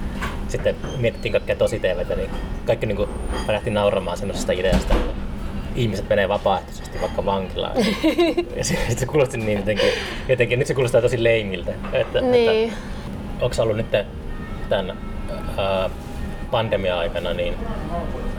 [0.48, 2.30] Sitten mietittiin kaikkea tosi TV, niin
[2.66, 3.08] kaikki niin
[3.48, 5.12] lähti nauramaan semmoisesta ideasta, että
[5.76, 7.76] ihmiset menee vapaaehtoisesti vaikka vankilaan.
[8.56, 9.88] ja sitten se kuulosti niin jotenkin,
[10.28, 11.72] jotenkin, nyt se kuulostaa tosi leimiltä.
[11.92, 12.64] Että, niin.
[12.64, 12.76] että,
[13.42, 13.86] onko ollut nyt
[14.68, 14.96] tämän
[15.58, 15.90] ää,
[16.50, 17.54] pandemia-aikana, niin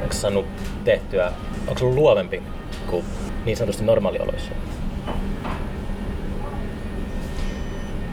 [0.01, 0.45] onko saanut
[0.83, 1.31] tehtyä,
[1.67, 2.43] onko ollut luovempi
[2.87, 3.05] kuin
[3.45, 4.51] niin sanotusti normaalioloissa?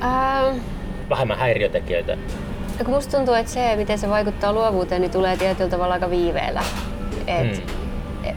[0.02, 0.58] Ähm.
[1.10, 2.16] Vähemmän häiriötekijöitä.
[2.78, 6.10] Ja kun musta tuntuu, että se, miten se vaikuttaa luovuuteen, niin tulee tietyllä tavalla aika
[6.10, 6.62] viiveellä.
[7.26, 7.79] Et hmm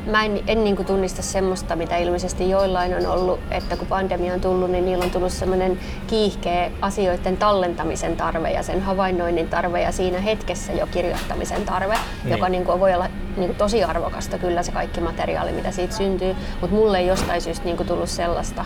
[0.05, 4.33] mä en, en niin kuin tunnista semmoista, mitä ilmeisesti joillain on ollut, että kun pandemia
[4.33, 9.81] on tullut, niin niillä on tullut semmoinen kiihkeä asioiden tallentamisen tarve ja sen havainnoinnin tarve
[9.81, 12.31] ja siinä hetkessä jo kirjoittamisen tarve, niin.
[12.31, 15.95] joka niin kuin voi olla niin kuin tosi arvokasta kyllä se kaikki materiaali, mitä siitä
[15.95, 18.65] syntyy, mutta mulle ei jostain syystä niin kuin tullut sellaista,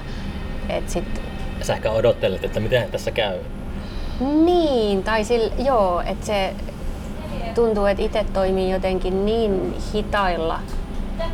[0.70, 1.22] että sit...
[1.62, 3.38] Sä ehkä odottelet, että miten tässä käy.
[4.20, 6.54] Niin, tai sillä, joo, että se
[7.56, 10.60] tuntuu, että itse toimii jotenkin niin hitailla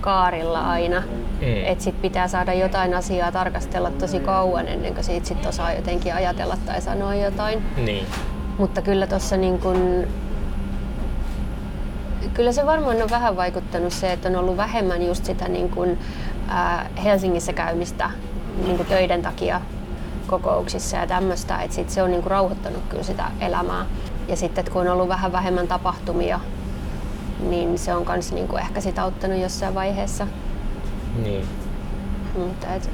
[0.02, 1.00] kaarilla aina.
[1.00, 1.66] Mm.
[1.66, 6.14] Että sit pitää saada jotain asiaa tarkastella tosi kauan ennen kuin siitä sit osaa jotenkin
[6.14, 7.66] ajatella tai sanoa jotain.
[7.78, 8.06] Niin.
[8.58, 10.08] Mutta kyllä tuossa niin kun,
[12.34, 15.98] kyllä se varmaan on vähän vaikuttanut se, että on ollut vähemmän just sitä niin kun,
[16.48, 18.10] ää, Helsingissä käymistä
[18.66, 19.62] niin kun töiden takia
[20.28, 23.86] kokouksissa ja tämmöistä, että sit se on niin rauhoittanut kyllä sitä elämää.
[24.28, 26.40] Ja sitten kun on ollut vähän vähemmän tapahtumia
[27.50, 30.28] niin se on myös niinku ehkä sit auttanut jossain vaiheessa.
[31.24, 31.46] Niin.
[32.38, 32.90] Mutta et,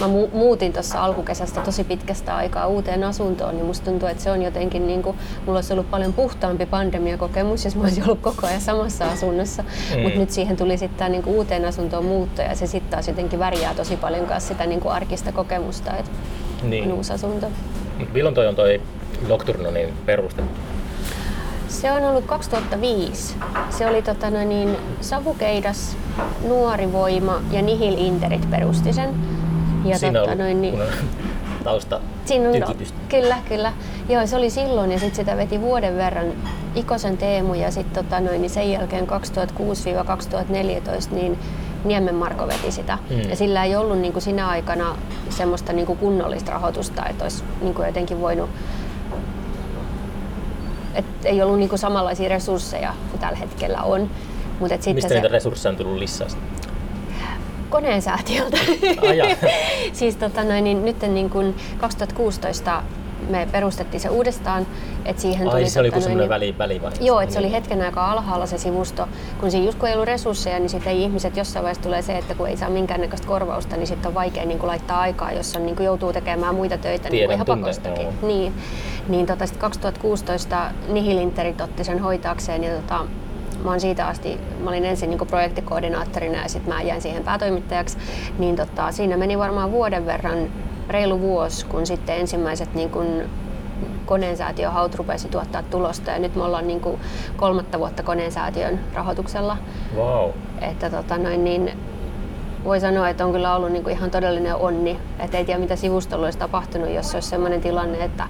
[0.00, 4.30] mä mu- muutin tuossa alkukesästä tosi pitkästä aikaa uuteen asuntoon, niin musta tuntuu, että se
[4.30, 5.16] on jotenkin, niin kuin,
[5.46, 9.62] mulla olisi ollut paljon puhtaampi pandemiakokemus, jos mä olisin ollut koko ajan samassa asunnossa.
[9.62, 10.02] Mm.
[10.02, 13.74] Mutta nyt siihen tuli sitten niin uuteen asuntoon muutto ja se sitten taas jotenkin värjää
[13.74, 16.10] tosi paljon kanssa sitä niin kuin arkista kokemusta, että
[16.62, 16.84] niin.
[16.84, 17.46] on uusi asunto.
[18.12, 18.80] Milloin toi on toi
[19.28, 20.60] Nocturno niin perustettu?
[21.68, 23.36] Se on ollut 2005.
[23.70, 25.96] Se oli tota, no niin, Savukeidas,
[26.48, 29.14] Nuori Voima ja Nihil Interit perusti sen.
[29.84, 30.78] Ja Siinä tota, noin, niin,
[31.64, 32.76] tausta Siinä on,
[33.08, 33.72] Kyllä, kyllä.
[34.08, 36.26] Joo, se oli silloin ja sitten sitä veti vuoden verran
[36.74, 39.10] Ikosen Teemu ja sitten tota, noin, niin sen jälkeen 2006-2014
[41.10, 41.38] niin
[41.84, 42.98] Niemen Marko veti sitä.
[43.08, 43.30] Hmm.
[43.30, 44.96] Ja sillä ei ollut niin kuin sinä aikana
[45.30, 48.50] semmoista niin kuin kunnollista rahoitusta, että olisi niin kuin jotenkin voinut
[50.98, 54.10] et ei ollut niinku samanlaisia resursseja kuin tällä hetkellä on.
[54.60, 55.14] Mut et Mistä se...
[55.14, 56.28] niitä resursseja on tullut lisää?
[57.70, 58.56] Koneen säätiöltä.
[58.56, 59.38] Ah,
[59.92, 62.82] siis tota noin, niin nyt niin kun 2016
[63.28, 64.66] me perustettiin se uudestaan.
[65.04, 66.96] Et siihen Ai, tuli, se oli joku semmoinen väli, välivaihe.
[67.00, 69.08] Joo, että se oli hetken aikaa alhaalla se sivusto.
[69.40, 72.34] Kun siinä just kun ei ollut resursseja, niin sitten ihmiset jossain vaiheessa tulee se, että
[72.34, 75.66] kun ei saa minkäännäköistä korvausta, niin sitten on vaikea niin kuin laittaa aikaa, jos on,
[75.66, 78.08] niin kuin joutuu tekemään muita töitä niin kuin ihan pakostakin.
[78.22, 78.52] Niin,
[79.08, 83.04] niin tota, 2016 Nihilinterit otti sen hoitaakseen ja tota,
[83.64, 87.98] mä oon siitä asti, mä olin ensin niin projektikoordinaattorina ja sitten mä jäin siihen päätoimittajaksi,
[88.38, 90.38] niin tota, siinä meni varmaan vuoden verran
[90.88, 93.30] reilu vuosi, kun sitten ensimmäiset niin kuin
[94.06, 97.00] koneensäätiön haut rupesi tuottaa tulosta ja nyt me ollaan niin kuin
[97.36, 99.56] kolmatta vuotta koneensäätiön rahoituksella.
[99.96, 100.30] Wow.
[100.60, 101.78] Että tota noin, niin
[102.64, 104.98] voi sanoa, että on kyllä ollut niin kuin ihan todellinen onni.
[105.18, 108.28] Että ei tiedä mitä sivustolla olisi tapahtunut, jos olisi sellainen tilanne, että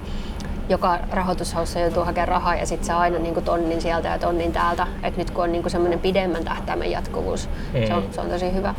[0.68, 4.52] joka rahoitushaussa joutuu hakemaan rahaa ja sitten saa aina niin kuin tonnin sieltä ja tonnin
[4.52, 4.86] täältä.
[5.02, 7.86] Et nyt kun on niin kuin semmoinen pidemmän tähtäimen jatkuvuus, mm.
[7.86, 8.74] se, on, se on tosi hyvä.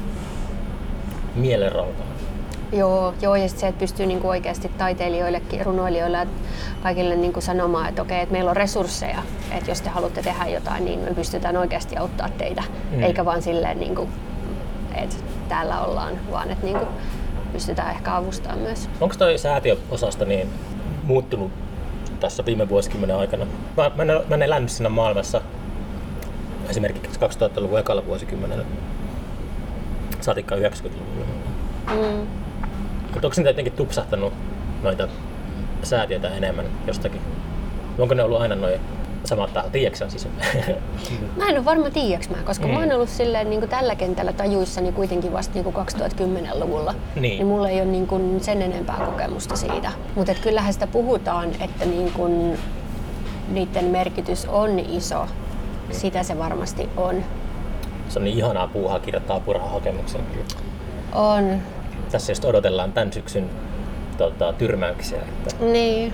[1.36, 2.09] Mielenrauha.
[2.72, 6.26] Joo, joo ja se, että pystyy niinku oikeasti taiteilijoillekin, runoilijoille ja
[6.84, 10.86] kaikille niinku sanomaan, että okei, että meillä on resursseja, että jos te haluatte tehdä jotain,
[10.86, 13.04] niin me pystytään oikeasti auttaa teitä, mm.
[13.04, 14.10] eikä vaan silleen, niinku,
[14.96, 15.16] että
[15.50, 16.86] täällä ollaan, vaan että niinku,
[17.54, 18.90] pystytään ehkä avustamaan myös.
[19.02, 20.50] Onko toi säätiöosasta niin
[21.04, 21.52] muuttunut
[22.20, 23.46] tässä viime vuosikymmenen aikana?
[23.78, 25.42] Mä, mä, mä en elänyt siinä maailmassa
[26.70, 28.66] esimerkiksi 2000-luvun ekalla vuosikymmenellä,
[30.22, 31.26] saatikka 90-luvulla.
[31.94, 32.49] Mm.
[33.14, 34.34] Mutta onko niitä jotenkin tupsahtanut
[34.84, 35.08] noita
[35.84, 37.22] säätiöitä enemmän jostakin?
[37.98, 38.80] Onko ne ollut aina noin
[39.24, 39.72] samat tahot.
[39.72, 40.28] Tiedätkö siis?
[41.38, 42.74] Mä en ole varma tiiäks mä, koska Mm.
[42.74, 46.94] mä oon ollut silleen niin kuin tällä kentällä tajuissani kuitenkin vasta niin kuin 2010-luvulla.
[47.16, 47.22] Niin.
[47.22, 49.92] niin mulla ei ole niin kuin sen enempää kokemusta siitä.
[50.16, 52.60] Mutta kyllähän sitä puhutaan, että niin kuin
[53.50, 55.28] niiden merkitys on iso.
[55.92, 57.16] Sitä se varmasti on.
[58.10, 60.22] Se on niin ihanaa puuhaa kirjoittaa apurahahakemuksen.
[61.14, 61.58] On.
[62.12, 63.50] Tässä just odotellaan tämän syksyn
[64.18, 65.20] tota, tyrmäyksiä.
[65.22, 66.14] Että Niin.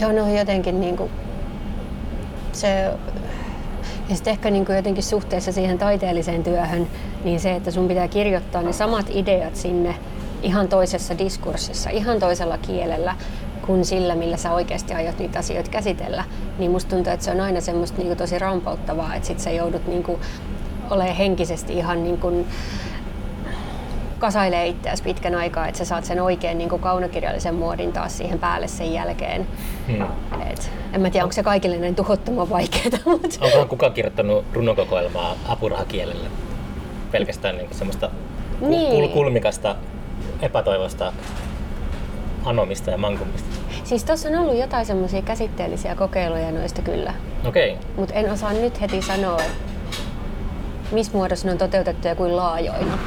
[0.00, 1.10] Joo, ne on jotenkin niinku...
[2.52, 2.90] Se...
[4.08, 6.86] Ja sitten ehkä niinku jotenkin suhteessa siihen taiteelliseen työhön,
[7.24, 9.94] niin se, että sun pitää kirjoittaa ne samat ideat sinne
[10.42, 13.16] ihan toisessa diskurssissa, ihan toisella kielellä
[13.66, 16.24] kuin sillä, millä sä oikeasti aiot niitä asioita käsitellä,
[16.58, 19.86] niin musta tuntuu, että se on aina semmoista niinku tosi rampauttavaa, että sit sä joudut
[19.86, 20.20] niinku
[20.90, 22.46] olemaan henkisesti ihan niinku
[24.20, 28.38] kasailee itseäsi pitkän aikaa, että sä saat sen oikein niin kuin kaunokirjallisen muodin taas siihen
[28.38, 29.46] päälle sen jälkeen.
[29.86, 30.02] hmm.
[30.50, 35.34] Et, en mä tiedä, onko se kaikille näin tuhottoman vaikeaa, mutta Onkohan kukaan kirjoittanut runokokoelmaa
[35.48, 36.28] apurahakielellä?
[37.12, 38.10] Pelkästään niin semmoista
[38.60, 38.92] Niin.
[38.92, 39.76] kul- kulmikasta,
[40.42, 41.12] epätoivosta
[42.44, 43.48] anomista ja mankumista.
[43.84, 47.14] siis tuossa on ollut jotain semmoisia käsitteellisiä kokeiluja noista kyllä,
[47.48, 49.40] Okei, mutta en osaa nyt heti sanoa,
[50.92, 52.98] missä muodossa ne on toteutettu ja kuin laajoina.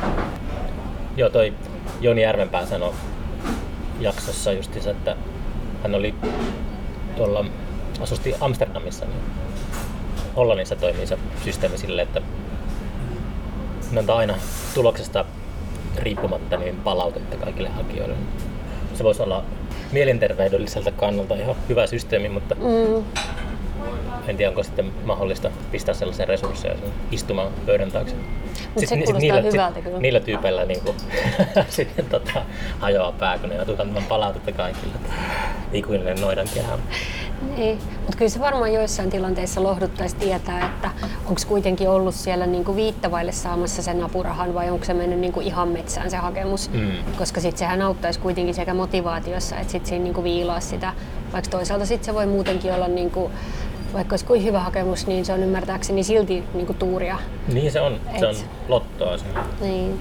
[1.18, 1.54] Joo, toi
[2.02, 2.94] Joni Järvenpää sanoi
[4.00, 5.16] jaksossa justiinsa, että
[5.84, 6.16] hän oli
[7.18, 7.46] tuolla,
[8.00, 9.20] asusti Amsterdamissa, niin
[10.36, 12.22] Hollannissa toimii se systeemi sille, että
[13.92, 14.36] ne antaa aina
[14.74, 15.26] tuloksesta
[15.98, 18.16] riippumatta niin palautetta kaikille hakijoille.
[18.96, 19.44] Se voisi olla
[19.92, 23.04] mielenterveydelliseltä kannalta ihan hyvä systeemi, mutta Mm,
[24.28, 26.76] en tiedä, onko sitten mahdollista pistää sellaisia resursseja
[27.12, 28.16] istumaan pöydän taakse.
[28.76, 30.00] Mut se kuulostaa hyvältä kyllä.
[30.00, 30.98] niillä tyypeillä niin kuin,
[31.70, 32.42] sitten tota,
[32.80, 34.94] hajoaa pää, kun ne joutuu antamaan palautetta kaikille.
[35.74, 36.78] Ikuinen noidan kehä.
[37.58, 37.80] niin.
[38.00, 40.90] Mutta kyllä se varmaan joissain tilanteissa lohduttaisi tietää, että
[41.26, 45.68] onko kuitenkin ollut siellä niinku viittavaille saamassa sen apurahan vai onko se mennyt niinku ihan
[45.68, 46.70] metsään se hakemus.
[46.72, 46.92] Mm.
[47.18, 50.94] Koska sitten sehän auttaisi kuitenkin sekä motivaatiossa että sit siinä niinku viilaa sitä.
[51.34, 53.32] Vaikka toisaalta sitten se voi muutenkin olla, niinku,
[53.94, 57.18] vaikka olisi kuin hyvä hakemus, niin se on ymmärtääkseni silti niinku tuuria.
[57.54, 59.18] Niin se on, se on Et- lottoa.
[59.18, 59.26] Se.
[59.62, 60.00] Niin.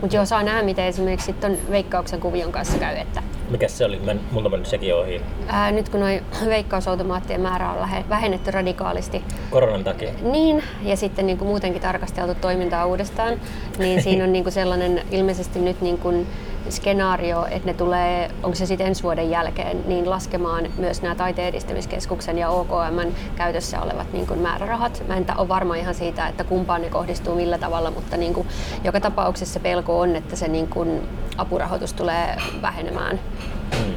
[0.00, 2.96] Mutta joo, saa nähdä, miten esimerkiksi sit ton veikkauksen kuvion kanssa käy.
[2.96, 3.98] Että, Mikäs se oli?
[4.04, 5.20] Mä, multa mennyt sekin ohi.
[5.46, 10.10] ää, nyt kun noin veikkausautomaattien määrä on lähe, vähennetty radikaalisti, Koronan takia.
[10.22, 13.34] Niin, ja sitten niin kuin muutenkin tarkasteltu toimintaa uudestaan,
[13.78, 16.26] niin siinä on niin kuin sellainen ilmeisesti nyt niin kuin
[16.70, 21.48] skenaario, että ne tulee, onko se sitten ensi vuoden jälkeen, niin laskemaan myös nämä taiteen
[21.48, 22.98] edistämiskeskuksen ja OKM
[23.36, 25.02] käytössä olevat niin kuin määrärahat.
[25.08, 28.48] Mä en ole varma ihan siitä, että kumpaan ne kohdistuu millä tavalla, mutta niin kuin
[28.84, 31.00] joka tapauksessa pelko on, että se niin kuin
[31.36, 33.20] apurahoitus tulee vähenemään.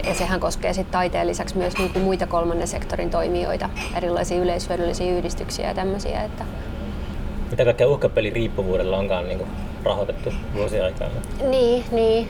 [0.07, 5.17] Ja sehän koskee sitten taiteen lisäksi myös niin kuin muita kolmannen sektorin toimijoita, erilaisia yleishyödyllisiä
[5.17, 6.23] yhdistyksiä ja tämmöisiä.
[6.23, 6.43] Että
[7.51, 9.49] Mitä kaikkea uhkapeliriippuvuudella onkaan niin kuin,
[9.87, 11.11] rahoitettu vuosien aikana?
[11.49, 12.27] Niin, niin.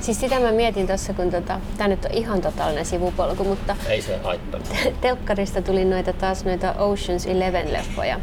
[0.00, 4.02] Siis sitä mä mietin tuossa, kun tota, tämä nyt on ihan totaalinen sivupolku, mutta Ei
[4.02, 4.60] se haittaa.
[5.00, 8.20] telkkarista tuli noita taas noita Oceans Eleven-leffoja.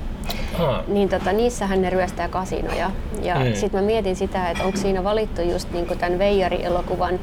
[0.87, 2.91] Niin tota, niissähän ne ryöstää kasinoja.
[3.21, 3.45] Ja Mm.
[3.47, 3.53] mm.
[3.55, 7.19] sitten mä mietin sitä, että onko siinä valittu just niinku tämän Veijari-elokuvan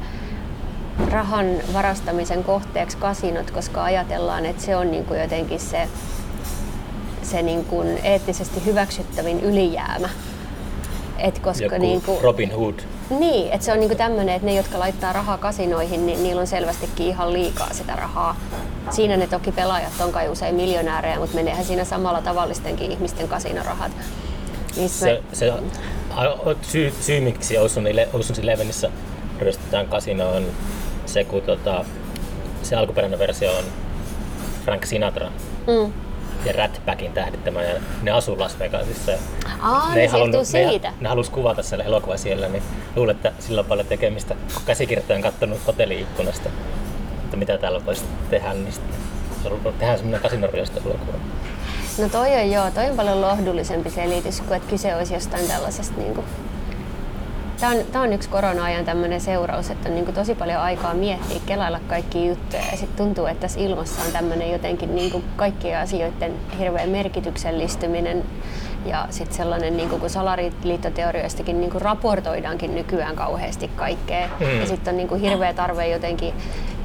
[1.11, 5.87] rahan varastamisen kohteeksi kasinot, koska ajatellaan, että se on niinku jotenkin se,
[7.23, 10.09] se niinku eettisesti hyväksyttävin ylijäämä.
[11.17, 12.73] Et koska joku niinku, Robin Hood.
[13.09, 16.47] niin, että se on niinku tämmöinen, että ne, jotka laittaa rahaa kasinoihin, niin niillä on
[16.47, 18.35] selvästikin ihan liikaa sitä rahaa.
[18.89, 23.91] Siinä ne toki pelaajat on kai usein miljonäärejä, mutta meneehän siinä samalla tavallistenkin ihmisten kasinorahat.
[24.75, 25.53] Niin Se, se
[26.15, 28.89] a- syy, syy, miksi Ocean's Elevenissä
[29.39, 30.45] ryöstetään kasino on
[31.05, 31.85] se, kun tota,
[32.63, 33.63] se alkuperäinen versio on
[34.65, 35.27] Frank Sinatra
[35.67, 35.93] mm.
[36.45, 39.11] Ja Rat Packin ja ne asuu Las Vegasissa.
[39.11, 39.17] ja
[39.61, 40.93] Aa, ne, niin se halunnut, ne, siitä.
[41.01, 42.63] ne halus kuvata siellä elokuva siellä, niin
[42.95, 44.35] luulen, että sillä on paljon tekemistä.
[44.65, 46.49] Käsikirjoittaja on katsonut hotelliikkunasta,
[47.23, 48.95] että mitä täällä voisi tehdä, niin sitten
[49.79, 51.17] tehdään semmoinen kasinoryöstö-elokuva.
[51.97, 55.97] No toi on joo, toi on paljon lohdullisempi selitys kuin että kyse olisi jostain tällaisesta
[55.97, 56.23] niinku...
[57.63, 61.39] Tämä on, tää on yksi korona-ajan tämmöinen seuraus, että on niinku tosi paljon aikaa miettiä,
[61.45, 62.61] kelailla kaikki juttuja.
[62.71, 68.23] Ja sitten tuntuu, että tässä ilmassa on tämmöinen jotenkin niinku kaikkien asioiden hirveä merkityksellistyminen
[68.85, 74.29] ja sitten sellainen, niinku, kun salaliittoteorioistakin niinku raportoidaankin nykyään kauheasti kaikkea.
[74.39, 74.59] Mm.
[74.59, 76.33] ja sitten on niinku hirveä tarve jotenkin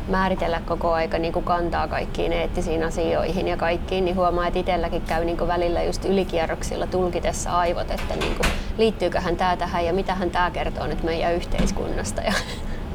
[0.08, 5.02] määritellä koko aika niin kuin kantaa kaikkiin eettisiin asioihin ja kaikkiin, niin huomaa, että itselläkin
[5.02, 9.92] käy niin kuin välillä just ylikierroksilla tulkitessa aivot, että niin kuin, liittyyköhän tämä tähän ja
[9.92, 12.20] mitähän tämä kertoo nyt meidän yhteiskunnasta.
[12.22, 12.32] Ja,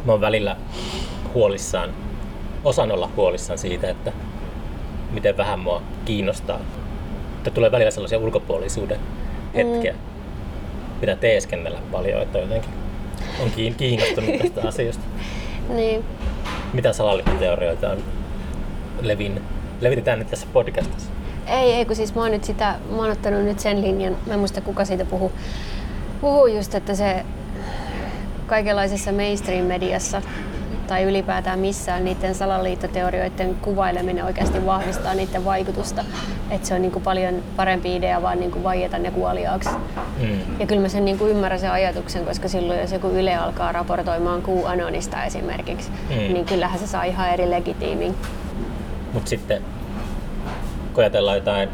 [0.06, 0.56] Mä oon välillä
[1.34, 1.89] huolissaan,
[2.63, 4.12] osan olla huolissaan siitä, että
[5.12, 6.60] miten vähän mua kiinnostaa.
[7.38, 8.99] Että tulee välillä sellaisia ulkopuolisuuden
[9.56, 9.91] hetkiä.
[9.93, 9.99] Mm.
[10.99, 12.69] Pitää teeskennellä paljon, että jotenkin
[13.43, 15.04] on kiin- kiinnostunut tästä asiasta.
[15.69, 16.04] Niin.
[16.73, 17.97] Mitä salaliittoteorioita on
[19.01, 19.41] levin,
[19.82, 21.12] levitetään nyt tässä podcastissa?
[21.47, 24.34] Ei, ei, kun siis mä oon nyt sitä, mä oon ottanut nyt sen linjan, mä
[24.34, 25.32] en muista kuka siitä puhuu,
[26.21, 27.25] puhuu just, että se
[28.47, 30.21] kaikenlaisessa mainstream-mediassa
[30.88, 36.06] tai ylipäätään missään niiden salaliittoteorioiden kuvaileminen oikeasti vahvistaa niiden vaikutusta.
[36.50, 39.69] Että se on niin kuin paljon parempi idea vaan niin kuin vaieta ne kuoliaaksi.
[40.19, 40.39] Mm.
[40.60, 43.72] Ja kyllä mä sen niin kuin ymmärrän sen ajatuksen, koska silloin jos joku Yle alkaa
[43.72, 46.15] raportoimaan QAnonista esimerkiksi, Mm.
[46.34, 48.15] niin kyllähän se saa ihan eri legitiimin.
[49.13, 49.62] Mutta sitten
[50.93, 51.69] kun ajatellaan jotain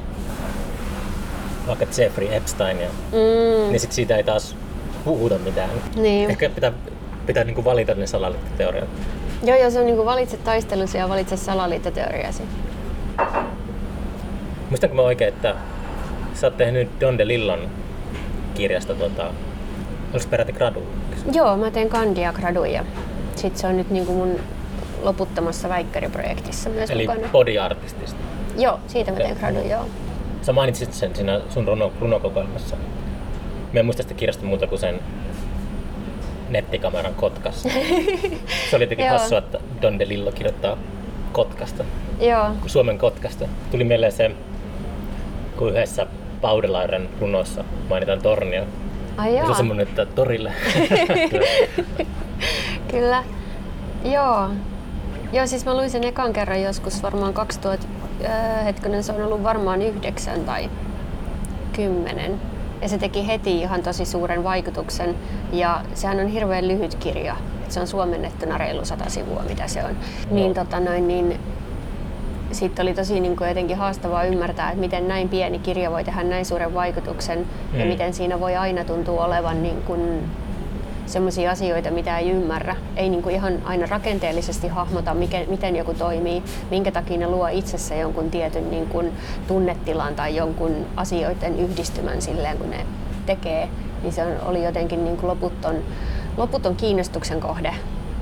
[1.67, 4.55] vaikka Jeffrey Epsteinia, Mm, niin sit siitä ei taas
[5.05, 5.69] puhuta mitään.
[5.95, 6.29] niin.
[6.29, 6.71] Ehkä pitää,
[7.29, 8.89] pitää niinku valita ne salaliittoteoriat.
[9.43, 12.43] Joo, joo, se on niin kuin valitse taistelusi ja valitse salaliittoteoriasi.
[14.69, 15.55] Muistanko mä oikein, että
[16.33, 17.59] sä oot tehnyt Don DeLillon
[18.53, 19.31] kirjasta, tuota,
[20.17, 20.83] se peräti gradu?
[21.31, 22.85] Joo, mä teen kandia graduja.
[23.35, 24.39] Sitten se on nyt niin kuin mun
[25.01, 27.27] loputtamassa väikkäriprojektissa myös Eli mukana.
[27.31, 28.19] body artistista.
[28.57, 29.85] Joo, siitä mä teen gradun, joo.
[30.41, 32.75] Sä mainitsit sen siinä sun runo, runokokoelmassa.
[33.73, 34.99] Mä en muista sitä kirjasta muuta kuin sen
[36.49, 37.69] nettikameran Kotkassa.
[38.69, 40.77] Se oli jotenkin hassua, että Don DeLillo kirjoittaa
[41.31, 41.83] Kotkasta,
[42.19, 43.45] Joo, Suomen Kotkasta.
[43.71, 44.31] Tuli mieleen se,
[45.57, 46.07] kun yhdessä
[46.41, 48.63] Paudelairen runossa mainitaan tornio.
[49.17, 50.51] ai Se joo, on semmoinen, että torille.
[52.91, 53.23] kyllä.
[54.05, 54.49] Joo.
[55.33, 57.87] Joo, siis mä luin sen ekan kerran joskus varmaan 2000,
[58.25, 60.69] äh, hetkinen, se on ollut varmaan yhdeksän tai
[61.73, 62.41] kymmenen.
[62.81, 65.15] Ja se teki heti ihan tosi suuren vaikutuksen.
[65.51, 67.35] Ja sehän on hirveän lyhyt kirja.
[67.69, 69.97] Se on suomennettuna reilu sata sivua, mitä se on.
[70.31, 71.39] Niin, tota noin, niin
[72.51, 76.23] sitten oli tosi niin kuin jotenkin haastavaa ymmärtää, että miten näin pieni kirja voi tehdä
[76.23, 77.39] näin suuren vaikutuksen
[77.73, 77.87] ja Mm.
[77.91, 80.23] miten siinä voi aina tuntua olevan niin kuin
[81.09, 82.75] sellaisia asioita, mitä ei ymmärrä.
[82.95, 87.47] Ei niin kuin ihan aina rakenteellisesti hahmota, mikä, miten joku toimii, minkä takia ne luo
[87.47, 89.11] itsessä jonkun tietyn niin kuin
[89.47, 92.85] tunnetilan tai jonkun asioiden yhdistymän silleen, kun ne
[93.25, 93.69] tekee.
[94.03, 95.75] Niin se on, oli jotenkin niin kuin loputon,
[96.37, 97.73] loputon kiinnostuksen kohde.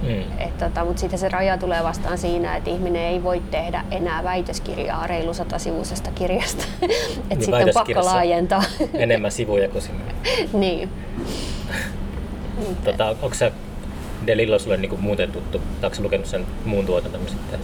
[0.01, 0.39] mm.
[0.39, 4.23] Et tota, mutta sitten se raja tulee vastaan siinä, että ihminen ei voi tehdä enää
[4.23, 6.63] väitöskirjaa reilu satasivuisesta kirjasta.
[6.81, 6.89] Et
[7.29, 8.63] Niin sitten on pakko laajentaa.
[8.93, 10.13] Enemmän sivuja kuin sinne.
[10.53, 10.89] niin.
[12.83, 13.51] Tota, onko se
[14.27, 15.61] DeLillo sulle niinku muuten tuttu?
[15.81, 17.59] Sä lukenut sen muun tuotanton sitten?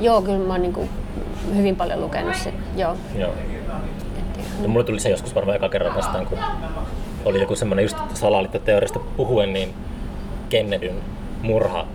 [0.00, 0.88] Joo, kyllä mä oon niinku
[1.54, 2.54] hyvin paljon lukenut sit.
[2.76, 2.96] Joo.
[3.18, 3.32] Joo.
[4.62, 6.38] No, mulle tuli se joskus varmaan eka kerran vastaan, kun
[7.24, 9.74] oli joku semmoinen just salaliittoteoriasta puhuen, niin
[10.48, 10.96] Kennedyn
[11.42, 11.86] murha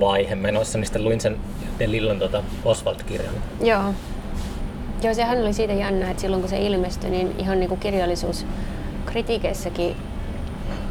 [0.00, 1.36] vaihe menossa, niin sitten luin sen
[1.78, 3.34] DeLillon tota Oswald-kirjan.
[3.60, 3.94] Joo.
[5.02, 9.96] Joo, sehän oli siitä jännä, että silloin kun se ilmestyi, niin ihan niin kuin kirjallisuuskritiikeissäkin,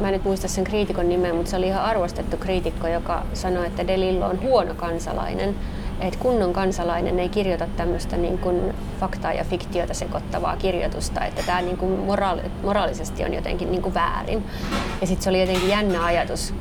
[0.00, 3.66] mä en nyt muista sen kriitikon nimeä, mutta se oli ihan arvostettu kriitikko, joka sanoi,
[3.66, 5.54] että Delillo on huono kansalainen.
[6.00, 11.62] Että kunnon kansalainen ei kirjoita tämmöistä niin kuin faktaa ja fiktiota sekoittavaa kirjoitusta, että tämä
[11.62, 14.44] niin kuin moraali- moraalisesti on jotenkin niin kuin väärin.
[15.00, 16.54] Ja sitten se oli jotenkin jännä ajatus,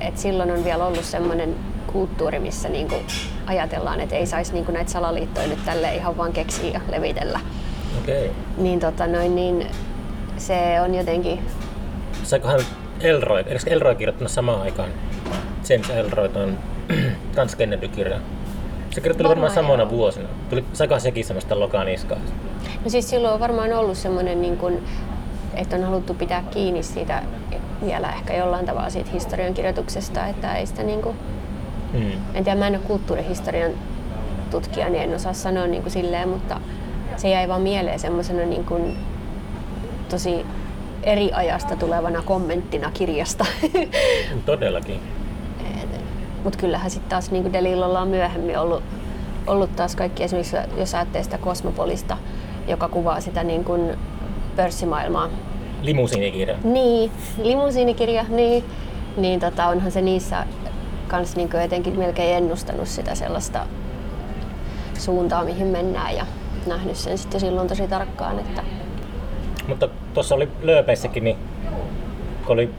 [0.00, 1.54] että silloin on vielä ollut semmoinen
[1.92, 3.04] kulttuuri, missä niin kuin
[3.46, 7.40] ajatellaan, että ei saisi niin kuin näitä salaliittoja nyt tälle ihan vaan keksiä ja levitellä.
[8.02, 8.30] Okay.
[8.56, 9.66] Niin, tota noin, niin
[10.36, 11.40] se on jotenkin,
[12.28, 12.60] Saikohan
[13.00, 14.88] Elroy, eikö Elroy kirjoittanut samaan aikaan?
[15.68, 16.58] James Elroy on
[17.34, 18.18] kans Kennedy-kirja.
[18.90, 20.28] Se kirjoitteli varmaan Varmaan samana vuosina.
[20.50, 22.18] Tuli, saikohan sekin semmoista lokaniskaa?
[22.84, 24.84] no siis silloin on varmaan ollut semmoinen, niin kuin,
[25.54, 27.22] että on haluttu pitää kiinni siitä
[27.84, 31.16] vielä ehkä jollain tavalla siitä historiankirjoituksesta, että ei sitä niin kuin,
[31.92, 32.12] Mm.
[32.34, 33.70] en tiedä, mä en ole kulttuurihistorian
[34.50, 36.60] tutkija, niin en osaa sanoa niin kuin silleen, mutta
[37.16, 38.96] se jäi vaan mieleen semmoisena niin kuin
[40.08, 40.46] tosi
[41.08, 43.46] eri ajasta tulevana kommenttina kirjasta.
[44.46, 45.00] Todellakin.
[46.44, 48.82] Mutta kyllähän sitten taas niin Delillolla on myöhemmin ollut,
[49.46, 52.16] ollut taas kaikki, esimerkiksi jos ajattelee sitä kosmopolista,
[52.68, 53.96] joka kuvaa sitä niin kuin
[54.56, 55.28] pörssimaailmaa.
[55.82, 56.56] Limusiinikirja.
[56.64, 57.10] Niin,
[57.42, 58.64] limusiinikirja, niin,
[59.16, 60.46] niin tota, onhan se niissä
[61.08, 63.66] kans niin jotenkin melkein ennustanut sitä sellaista
[64.98, 66.26] suuntaa, mihin mennään ja
[66.66, 68.62] nähnyt sen sitten silloin tosi tarkkaan, että
[69.68, 71.36] Mutta tuossa oli lööpeissäkin, niin
[72.46, 72.70] kun oli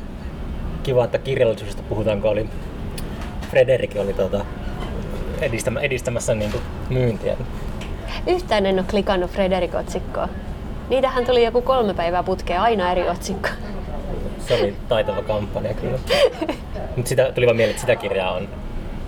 [0.83, 2.49] kiva, että kirjallisuudesta puhutaan, kun oli
[3.49, 4.45] Frederik oli tuota,
[5.41, 7.37] edistämä, edistämässä niin kuin myyntiä.
[8.27, 10.29] yhtään en ole klikannut Frederik-otsikkoa.
[10.89, 13.49] Niitähän tuli joku kolme päivää putkea, aina eri otsikko.
[14.47, 15.99] Se oli taitava kampanja kyllä.
[16.95, 18.49] Mutta sitä tuli vaan mieleen, että sitä kirjaa on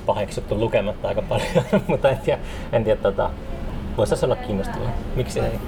[0.05, 2.39] paheksuttu lukematta aika paljon, mutta en tiedä,
[2.71, 3.29] en tiedä tota,
[3.97, 4.89] Voisi olla kiinnostava.
[5.15, 5.59] Miksi ei?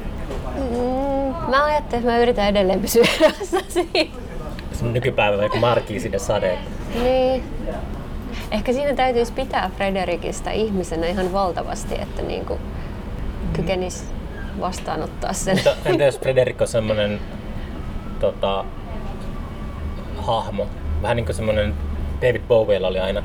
[0.56, 4.18] Mm, mä ajattelin, että mä yritän edelleen pysyä erossa siitä.
[4.72, 6.58] Se on nykypäivä vaikka markii sinne sadeen.
[7.04, 7.44] Niin.
[8.52, 12.60] Ehkä siinä täytyisi pitää Frederikistä ihmisenä ihan valtavasti, että niin kuin
[13.54, 14.04] kykenisi
[14.60, 15.56] vastaanottaa sen.
[15.56, 17.20] Mutta entä jos Frederik on semmoinen
[18.20, 18.66] tota,
[20.18, 20.68] hahmo,
[21.02, 21.74] vähän niin kuin semmoinen
[22.22, 23.24] David Bowiella oli aina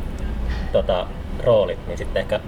[0.73, 1.07] tota,
[1.45, 2.41] roolit, niin sitten ehkä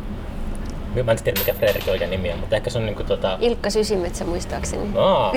[1.04, 3.38] Mä en tiedä mikä Frederikin oikein nimi on, mutta ehkä se on niinku tota...
[3.40, 4.90] Ilkka Sysimetsä muistaakseni.
[4.96, 5.32] Aa.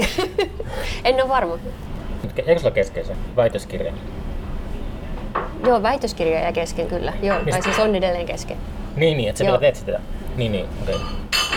[1.05, 1.57] en ole varma.
[2.37, 3.93] Eikö sulla kesken se väitöskirja?
[5.65, 7.13] Joo, väitöskirja jää kesken kyllä.
[7.21, 7.51] Joo, Mistä?
[7.51, 8.57] tai siis on edelleen kesken.
[8.95, 9.51] Niin, niin, että sä Joo.
[9.51, 9.99] vielä teet sitä.
[10.35, 10.95] Niin, niin, okei.
[10.95, 11.07] Okay.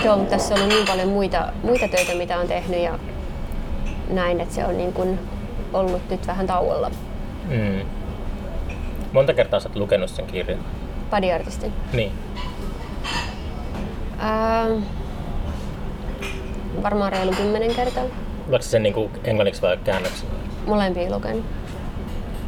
[0.04, 2.98] Joo, mutta tässä on ollut niin paljon muita, muita töitä, mitä on tehnyt ja
[4.10, 5.18] näin, että se on niin kuin
[5.72, 6.90] ollut nyt vähän tauolla.
[7.48, 7.80] Mm.
[9.12, 10.58] Monta kertaa sä oot lukenut sen kirjan?
[11.10, 11.72] Padiartistin.
[11.92, 12.12] Niin.
[14.20, 14.82] Ähm,
[16.82, 18.04] varmaan reilu kymmenen kertaa.
[18.48, 20.34] Luetko sä sen niinku englanniksi vai käännöksellä?
[20.66, 21.44] Molempia lukenut.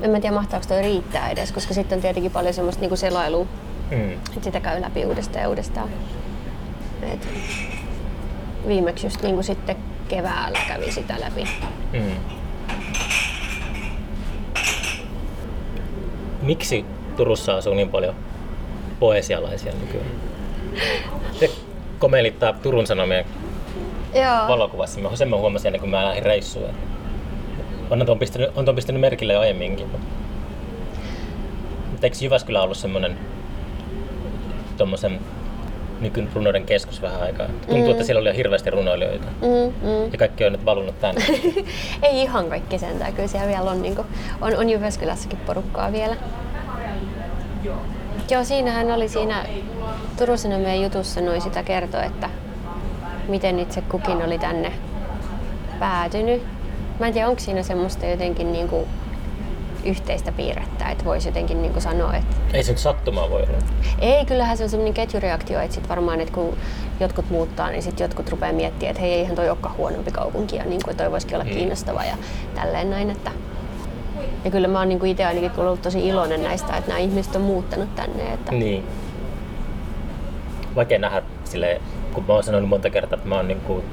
[0.02, 3.46] En mä tiedä, mahtaako toi riittää edes, koska sitten on tietenkin paljon semmoista niinku selailua,
[3.90, 4.12] Mm.
[4.12, 5.88] että sitä käy läpi uudestaan ja uudestaan.
[7.02, 7.28] Et
[8.68, 9.76] viimeksi just niinku sitten
[10.08, 11.44] keväällä kävi sitä läpi.
[11.92, 12.14] Mm.
[16.42, 16.84] Miksi
[17.16, 18.14] Turussa asuu niin paljon
[19.00, 20.06] poesialaisia nykyään?
[21.32, 21.50] Se
[21.98, 23.24] komelittaa Turun Sanomien
[24.14, 24.48] Joo.
[24.48, 25.00] valokuvassa.
[25.00, 26.70] Mä, sen mä huomasin ennen kuin mä lähdin reissuun.
[27.90, 29.86] On tuon pistänyt, on tuon pistänyt merkille jo aiemminkin.
[31.90, 33.18] Mutta eikö Jyväskylä ollut semmoinen
[34.76, 35.20] tuommoisen
[36.00, 37.46] nykyrunoiden keskus vähän aikaa?
[37.46, 37.90] Tuntuu, mm.
[37.90, 39.26] että siellä oli jo hirveästi runoilijoita.
[39.26, 40.12] Mm, mm.
[40.12, 41.24] Ja kaikki on nyt valunut tänne.
[42.02, 44.06] Ei ihan kaikki sentään, kyllä siellä vielä on, niinku,
[44.40, 46.16] on, on Jyväskylässäkin porukkaa vielä.
[48.30, 49.44] Joo, siinähän oli siinä
[50.18, 52.30] Turun Sanomien jutussa noin sitä kertoi, että
[53.28, 54.72] miten itse kukin oli tänne
[55.78, 56.42] päätynyt.
[57.00, 58.88] Mä en tiedä, onko siinä semmoista jotenkin niinku
[59.84, 63.58] yhteistä piirrettä, että voisi jotenkin niinku sanoa, että Ei se nyt sattumaa voi olla.
[63.98, 66.56] ei, kyllähän se on semmoinen ketjureaktio, että sit varmaan, että kun
[67.00, 70.64] jotkut muuttaa, niin sitten jotkut rupeaa miettimään, että hei, eihän toi olekaan huonompi kaupunki ja
[70.64, 71.50] niin kuin, toi voisikin olla Mm.
[71.50, 72.16] kiinnostava ja
[72.54, 73.10] tälleen näin.
[73.10, 73.30] Että...
[74.44, 77.42] Ja kyllä mä oon niin itse ainakin ollut tosi iloinen näistä, että nämä ihmiset on
[77.42, 78.32] muuttanut tänne.
[78.32, 78.52] Että...
[78.52, 78.84] Niin.
[80.76, 81.80] Vaikea nähdä silleen,
[82.12, 83.84] kun mä oon sanonut monta kertaa, että mä oon niinku, mulla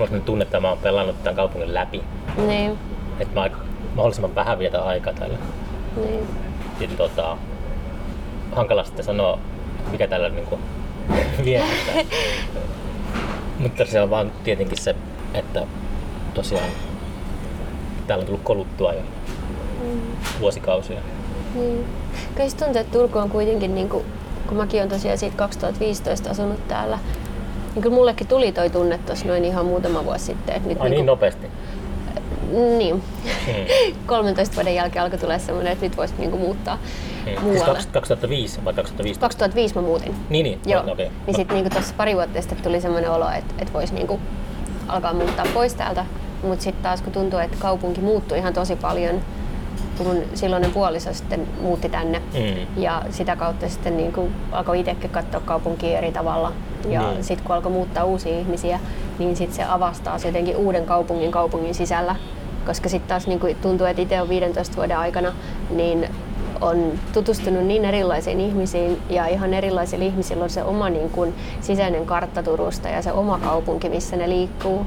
[0.00, 2.02] on sellainen tunne, että mä oon pelannut tämän kaupungin läpi.
[2.46, 2.78] Niin,
[3.20, 3.50] Että mä
[3.94, 5.38] mahdollisimman vähän vietä aikaa täällä.
[5.96, 6.26] niin.
[6.80, 7.36] Ja tota,
[8.52, 9.38] hankala sitten sanoa,
[9.90, 10.58] mikä tällä niinku
[11.44, 11.94] viettää.
[13.58, 14.96] Mutta se on vaan tietenkin se,
[15.34, 15.66] että
[16.34, 16.70] tosiaan
[18.06, 19.00] täällä on tullut koluttua jo
[20.40, 21.00] vuosikausia.
[21.54, 21.84] niin.
[22.34, 24.04] Kyllä se tuntuu, että Turku on kuitenkin, niin kuin,
[24.48, 26.98] kun mäkin olen tosiaan siitä 2015 asunut täällä,
[27.74, 30.56] niin kyllä mullekin tuli toi tunne tuossa noin ihan muutama vuosi sitten.
[30.56, 31.46] Että nyt Ai niin niinku- nopeasti.
[32.78, 33.02] Niin.
[33.46, 33.94] Mm.
[34.06, 37.32] 13 vuoden jälkeen alkoi tulla semmoinen, että nyt voisi niinku muuttaa Mm.
[37.32, 37.78] Siis muualle.
[37.78, 39.20] 20- 2005 vai 2015?
[39.20, 40.14] 2005 mä muutin.
[40.30, 40.60] Niin, niin.
[40.66, 40.82] Joo.
[40.92, 41.10] Okei.
[41.26, 44.20] Niin sitten niinku tuossa pari vuotta sitten tuli semmoinen olo, että, että voisi niinku
[44.88, 46.06] alkaa muuttaa pois täältä.
[46.42, 49.20] Mutta sitten taas kun tuntuu, että kaupunki muuttui ihan tosi paljon,
[49.98, 52.18] kun silloinen puoliso sitten muutti tänne.
[52.18, 52.82] Mm.
[52.82, 56.52] Ja sitä kautta sitten niinku alkoi itsekin katsoa kaupunkia eri tavalla.
[56.88, 57.24] Ja Niin.
[57.24, 58.80] sitten kun alkoi muuttaa uusia ihmisiä,
[59.18, 62.16] niin sitten se avasi taas jotenkin uuden kaupungin kaupungin sisällä.
[62.66, 65.32] Koska sitten taas niinku tuntuu, että itse on 15 vuoden aikana,
[65.70, 66.08] niin
[66.60, 72.06] on tutustunut niin erilaisiin ihmisiin ja ihan erilaisilla ihmisillä on se oma niin kuin, sisäinen
[72.06, 74.86] kartta Turusta ja se oma kaupunki, missä ne liikkuu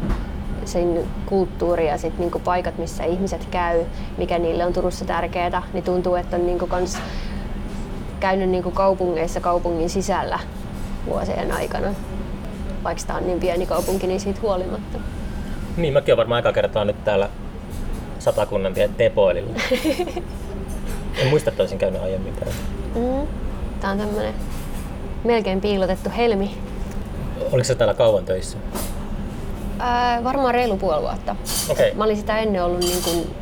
[0.69, 3.85] sen kulttuuri ja sit niinku paikat, missä ihmiset käy,
[4.17, 6.97] mikä niille on Turussa tärkeää, niin tuntuu, että on niinku kans
[8.19, 10.39] käynyt niinku kaupungeissa kaupungin sisällä
[11.05, 11.87] vuosien aikana.
[12.83, 14.99] Vaikka tämä on niin pieni kaupunki, niin siitä huolimatta.
[15.77, 17.29] Niin, mäkin olen varmaan aika kertaa nyt täällä
[18.19, 19.53] Satakunnan Tepoililla.
[21.21, 22.55] en muista, että olisin käynyt aiemmin täällä.
[22.95, 23.27] Mm.
[23.81, 24.33] Tämä on tämmönen
[25.23, 26.57] melkein piilotettu helmi.
[27.51, 28.57] Oliko se täällä kauan töissä?
[29.79, 31.35] Ää, varmaan reilu puoli vuotta.
[31.69, 31.93] Okei.
[31.93, 33.35] Mä olin sitä ennen ollut niin kuin,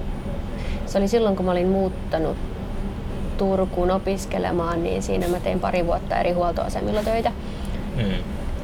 [0.85, 2.37] se oli silloin kun mä olin muuttanut
[3.37, 7.31] Turkuun opiskelemaan, niin siinä mä tein pari vuotta eri huoltoasemilla töitä
[7.95, 8.03] Mm.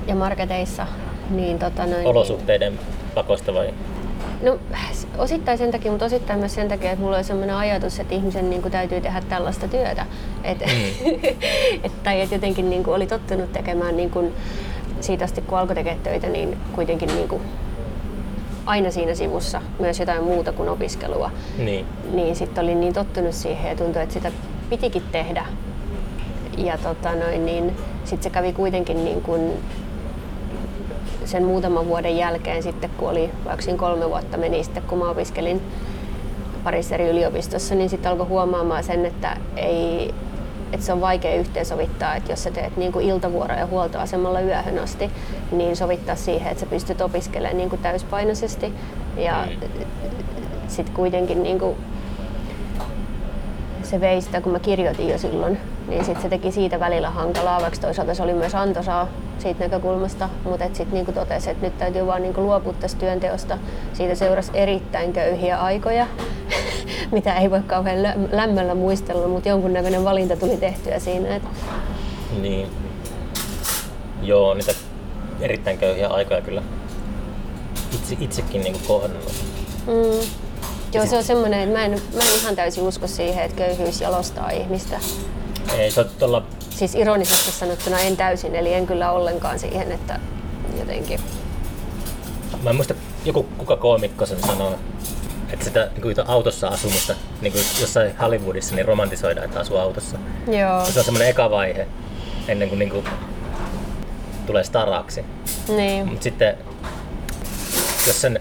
[0.07, 0.87] ja marketeissa.
[1.29, 2.79] Niin, tota noin, Olosuhteiden
[3.15, 3.73] pakosta vai?
[4.41, 4.57] No
[5.17, 8.49] osittain sen takia, mutta osittain myös sen takia, että mulla oli sellainen ajatus, että ihmisen
[8.49, 10.05] niin kuin, täytyy tehdä tällaista työtä.
[10.43, 11.15] Et, Mm.
[11.83, 14.33] et, tai että jotenkin niin kuin, oli tottunut tekemään niin kuin,
[15.03, 17.41] siitä asti, kun alkoi tekemään töitä, niin kuitenkin niin kuin,
[18.65, 21.31] aina siinä sivussa myös jotain muuta kuin opiskelua.
[21.57, 21.85] Niin.
[22.13, 24.31] Niin sitten olin niin tottunut siihen ja tuntui, että sitä
[24.69, 25.45] pitikin tehdä.
[26.57, 29.51] Ja tota noin, niin sitten se kävi kuitenkin niin kuin
[31.25, 35.09] sen muutaman vuoden jälkeen sitten, kun oli vaikka siinä kolme vuotta meni sitten, kun mä
[35.09, 35.61] opiskelin
[36.63, 40.13] parissa eri yliopistossa, niin sitten alkoi huomaamaan sen, että, ei,
[40.73, 45.11] että se on vaikea yhteensovittaa, että jos sä teet niin kuin iltavuoroja huoltoasemalla yöhön asti,
[45.51, 48.73] niin sovittaa siihen, että sä pystyt opiskelemaan niin kuin täyspainoisesti.
[49.17, 49.85] Ja mm.
[50.67, 51.77] sitten kuitenkin niin kuin
[53.83, 55.57] se vei sitä, kun mä kirjoitin jo silloin,
[55.87, 59.07] niin sit se teki siitä välillä hankalaa, vaikka toisaalta se oli myös antoisaa
[59.39, 63.57] siitä näkökulmasta, mutta sitten niinku totesi, että nyt täytyy vaan niinku luopua tästä työnteosta.
[63.93, 66.07] Siitä seurasi erittäin köyhiä aikoja,
[67.11, 71.35] mitä ei voi kauhean lämmöllä muistella, mutta jonkunnäköinen valinta tuli tehtyä siinä.
[71.35, 71.49] Että...
[72.41, 72.67] Niin.
[74.21, 74.73] Joo, niitä
[75.41, 76.63] erittäin köyhiä aikoja kyllä
[77.93, 79.33] itse, itsekin niinku kohdannut.
[79.87, 80.27] Mm.
[80.93, 84.01] Joo, se on semmoinen, että mä en, mä en ihan täysin usko siihen, että köyhyys
[84.01, 84.99] jalostaa ihmistä.
[85.77, 86.43] Ei, se on tuolla...
[86.69, 90.19] Siis ironisesti sanottuna en täysin, eli en kyllä ollenkaan siihen, että
[90.79, 91.19] jotenkin...
[92.63, 92.93] Mä en muista,
[93.25, 94.79] joku kuka koomikko sen sanoo,
[95.53, 100.17] että sitä niin kuin autossa asumista, niin kuin jossain Hollywoodissa, niin romantisoidaan, että asuu autossa.
[100.47, 100.85] Joo.
[100.85, 101.87] Se on semmoinen eka vaihe,
[102.47, 103.05] ennen kuin, niin kuin
[104.45, 105.25] tulee staraksi.
[105.67, 106.07] Niin.
[106.07, 106.57] Mutta sitten,
[108.07, 108.39] jos sen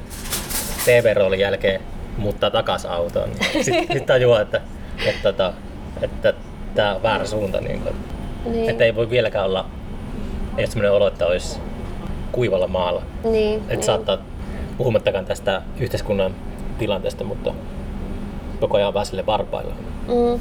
[0.84, 1.80] TV-roolin jälkeen
[2.16, 4.60] muuttaa takaisin autoon, niin sitten sit tajuaa, että,
[5.06, 5.52] että, että,
[6.02, 6.34] että
[6.74, 7.60] tämä on väärä suunta.
[7.60, 7.94] Niin kuin.
[8.44, 8.70] Niin.
[8.70, 9.66] Että ei voi vieläkään olla,
[10.58, 11.60] ei sellainen olo, että olisi
[12.32, 13.02] kuivalla maalla.
[13.24, 13.82] Niin, että niin.
[13.82, 14.18] saattaa,
[14.78, 16.34] puhumattakaan tästä yhteiskunnan
[16.78, 17.54] tilanteesta, mutta
[18.60, 19.74] koko ajan vähän sille varpailla.
[20.08, 20.40] Mm.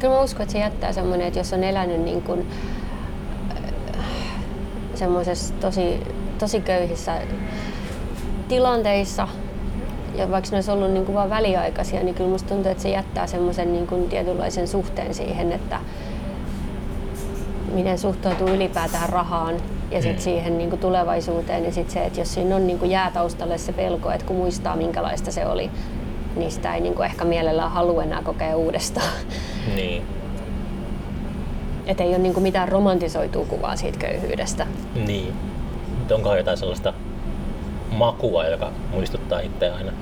[0.00, 2.46] Kyllä mä uskon, että se jättää semmoinen, että jos on elänyt niin kuin,
[3.50, 4.04] äh,
[4.94, 6.00] semmoisessa tosi,
[6.38, 7.12] tosi köyhissä
[8.48, 9.28] tilanteissa,
[10.18, 12.88] ja vaikka ne olisi ollut niin kuin vain väliaikaisia, niin kyllä musta tuntuu, että se
[12.88, 15.80] jättää semmoisen niin kuin tietynlaisen suhteen siihen, että
[17.72, 19.54] miten suhtautuu ylipäätään rahaan
[19.90, 20.22] ja sitten mm.
[20.22, 21.64] siihen niin kuin tulevaisuuteen.
[21.64, 24.36] Ja sitten se, että jos siinä on niin kuin jää taustalle se pelko, että kun
[24.36, 25.70] muistaa minkälaista se oli,
[26.36, 29.12] niin sitä ei niin kuin ehkä mielellään halua enää kokea uudestaan.
[29.74, 30.02] Niin.
[31.86, 34.66] Että ei ole niin kuin mitään romantisoitua kuvaa siitä köyhyydestä.
[35.06, 35.32] Niin.
[36.12, 36.92] Onkohan jotain sellaista
[37.90, 39.92] makua, joka muistuttaa itseä aina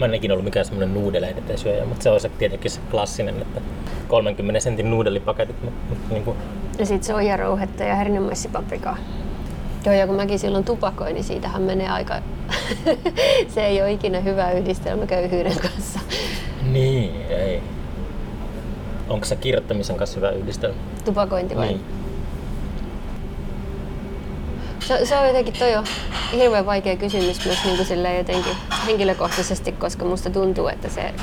[0.00, 3.42] Mä en ikinä ollut mikään semmoinen nuudeleiden syöjä, mutta se on se tietenkin se klassinen,
[3.42, 3.60] että
[4.08, 5.56] 30 sentin nuudelipaketit.
[6.10, 6.36] Niin kuin...
[6.78, 8.96] Ja sitten soijarouhetta ja hernemaissipaprikaa.
[9.86, 12.14] Joo, ja kun mäkin silloin tupakoin, niin siitähän menee aika...
[13.54, 16.00] se ei ole ikinä hyvä yhdistelmä köyhyyden kanssa.
[16.70, 17.62] Niin, ei.
[19.08, 20.76] Onko se kirjoittamisen kanssa hyvä yhdistelmä?
[21.04, 21.66] Tupakointi vai?
[21.66, 21.80] Niin.
[24.90, 25.84] Se, se on jotenkin toi on
[26.32, 31.14] hirveän vaikea kysymys myös niin kuin jotenkin henkilökohtaisesti, koska musta tuntuu, että se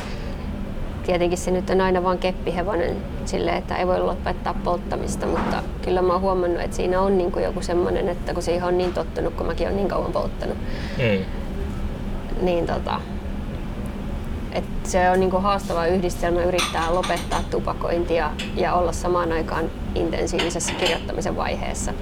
[1.05, 6.01] tietenkin se nyt on aina vain keppihevonen sille, että ei voi lopettaa polttamista, mutta kyllä
[6.01, 8.93] mä oon huomannut, että siinä on niin kuin joku semmoinen, että kun siihen on niin
[8.93, 10.57] tottunut, kun mäkin olen niin kauan polttanut,
[10.97, 11.26] mm.
[12.41, 13.01] niin tota,
[14.51, 20.74] että se on niin kuin haastava yhdistelmä yrittää lopettaa tupakointia ja olla samaan aikaan intensiivisessä
[20.74, 21.93] kirjoittamisen vaiheessa.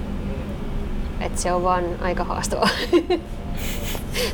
[1.20, 2.68] Et se on vaan aika haastavaa.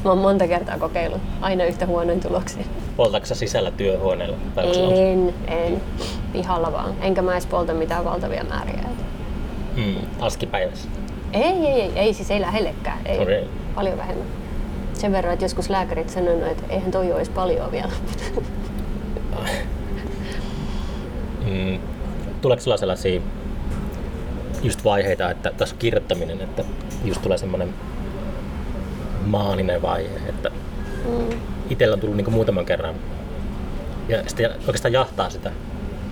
[0.04, 2.64] Mä oon monta kertaa kokeillut, aina yhtä huonoin tuloksia.
[2.96, 4.36] Poltatko sä sisällä työhuoneella?
[4.94, 5.82] en, en.
[6.32, 6.94] Pihalla vaan.
[7.00, 8.82] Enkä mä edes polta mitään valtavia määriä.
[9.76, 10.88] Mm, askipäivässä?
[11.32, 12.98] Ei, ei, ei, ei, siis ei lähellekään.
[13.06, 13.44] Ei, okay.
[13.74, 14.26] Paljon vähemmän.
[14.94, 17.92] Sen verran, että joskus lääkärit sanonut, että eihän toi olisi paljon vielä.
[21.46, 21.78] mm.
[22.40, 23.20] Tuleeko sulla sellaisia
[24.62, 26.64] just vaiheita, että tässä kirjoittaminen, että
[27.04, 27.74] just tulee semmoinen
[29.26, 30.50] maaninen vaihe, että
[31.04, 31.38] mm.
[31.70, 32.94] itsellä on tullut niin muutaman kerran
[34.08, 35.52] ja sitten oikeastaan jahtaa sitä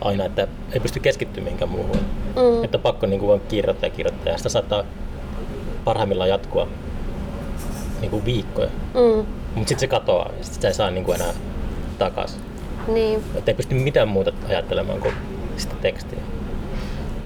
[0.00, 1.96] aina, että ei pysty keskittymään mihinkään muuhun.
[2.36, 2.64] Mm.
[2.64, 4.84] Että on pakko niin kuin vain kirjoittaa ja kirjoittaa ja sitä saattaa
[5.84, 6.68] parhaimmillaan jatkua
[8.00, 8.70] niin kuin viikkoja.
[8.94, 9.26] Mm.
[9.54, 11.32] Mutta sitten se katoaa ja sit sitä ei saa niin kuin enää
[11.98, 12.40] takaisin.
[12.88, 13.24] Niin.
[13.34, 15.14] Että ei pysty mitään muuta ajattelemaan kuin
[15.56, 16.18] sitä tekstiä.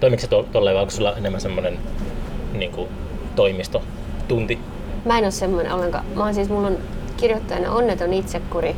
[0.01, 1.78] Toimiko se tolleen vai onko sulla enemmän semmoinen
[2.53, 2.88] niin kuin,
[3.36, 4.59] toimistotunti?
[5.05, 6.05] Mä en ole semmoinen ollenkaan.
[6.14, 6.78] Mä oon siis, mulla on
[7.16, 8.76] kirjoittajana onneton itsekuri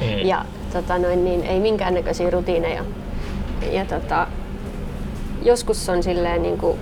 [0.00, 0.18] mm.
[0.18, 2.84] ja tota, noin, niin, ei minkäännäköisiä rutiineja.
[3.72, 4.26] Ja tota,
[5.42, 6.78] joskus on silleen niin kuin,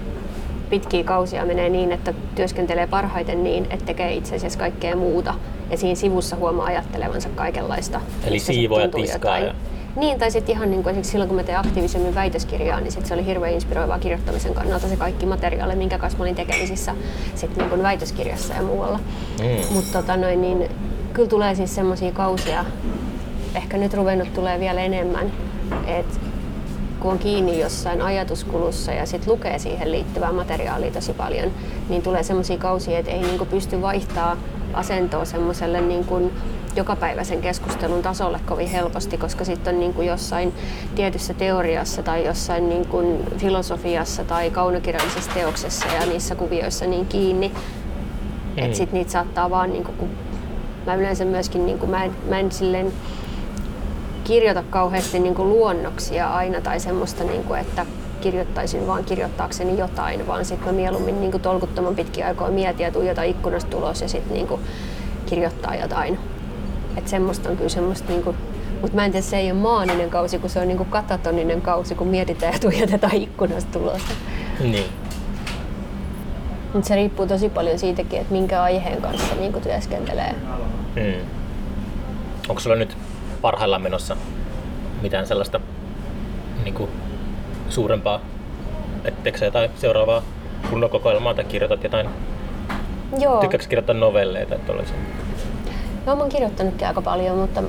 [0.71, 5.35] pitkiä kausia menee niin, että työskentelee parhaiten niin, että tekee itse asiassa kaikkea muuta.
[5.71, 8.01] Ja siinä sivussa huomaa ajattelevansa kaikenlaista.
[8.25, 9.55] Eli siivoja, tiskaa ja
[9.97, 13.07] niin, tai sitten ihan niin kuin esimerkiksi silloin, kun mä tein aktiivisemmin väitöskirjaa, niin sit
[13.07, 16.95] se oli hirveän inspiroivaa kirjoittamisen kannalta se kaikki materiaali, minkä kanssa mä olin tekemisissä
[17.35, 19.01] sit niin kuin väitöskirjassa ja muualla.
[19.39, 19.75] Mm.
[19.75, 20.69] Mutta tota noin, niin
[21.13, 22.65] kyllä tulee siis semmoisia kausia,
[23.55, 25.33] ehkä nyt ruvennut tulee vielä enemmän,
[25.87, 26.19] että
[27.01, 31.51] kun on kiinni jossain ajatuskulussa ja sitten lukee siihen liittyvää materiaalia tosi paljon,
[31.89, 34.37] niin tulee sellaisia kausia, että ei niinku pysty vaihtaa
[34.73, 36.05] asentoa semmoiselle niin
[36.77, 40.55] jokapäiväisen keskustelun tasolle kovin helposti, koska sitten on niin kuin jossain
[40.95, 47.49] tietyssä teoriassa tai jossain niin kuin filosofiassa tai kaunokirjallisessa teoksessa ja niissä kuvioissa niin kiinni,
[47.49, 48.65] mm.
[48.65, 50.09] että sitten niitä saattaa vaan, niin kuin, kun
[50.87, 52.93] mä yleensä myöskin, niin kuin, mä en, mä en silleen
[54.25, 57.87] kirjoita kauheasti niin kuin luonnoksia aina tai semmoista, niin kuin, että
[58.21, 62.93] kirjoittaisin vaan kirjoittaakseni jotain, vaan sitten mä mieluummin niin kuin tolkuttoman pitkiä aikoja mietin ja
[62.93, 64.61] tuijota ikkunasta tulos ja sitten niin kuin
[65.27, 66.19] kirjoittaa jotain.
[66.97, 68.37] Et semmoista on kyllä semmoista, niin kuin,
[68.81, 71.61] mutta mä en tiedä, se ei ole maaninen kausi, kun se on niin kuin katatoninen
[71.61, 74.03] kausi, kun mietitään ja tuijotetaan ikkunasta tulos.
[74.61, 74.87] Niin.
[76.73, 80.35] Mutta se riippuu tosi paljon siitäkin, että minkä aiheen kanssa niin kuin työskentelee.
[80.95, 81.27] Hmm.
[82.49, 82.97] Onko sulla nyt
[83.41, 84.17] parhaillaan menossa
[85.03, 85.61] mitään sellaista
[86.65, 86.91] niin kuin
[87.69, 88.21] suurempaa,
[89.05, 90.23] etteikö jotain seuraavaa
[90.71, 92.09] runokokoelmaa tai kirjoitat jotain?
[93.19, 93.41] Joo.
[93.41, 94.55] Tykkääkö kirjoittaa novelleita?
[94.55, 94.93] Että olisi?
[96.07, 97.63] No, mä oon kirjoittanutkin aika paljon, mutta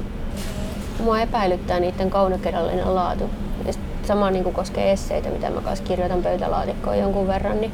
[0.99, 3.29] mua epäilyttää niiden kaunokirjallinen laatu.
[3.67, 3.73] Ja
[4.03, 7.61] sama niin kuin koskee esseitä, mitä mä kanssa kirjoitan pöytälaatikkoon jonkun verran.
[7.61, 7.71] Niin...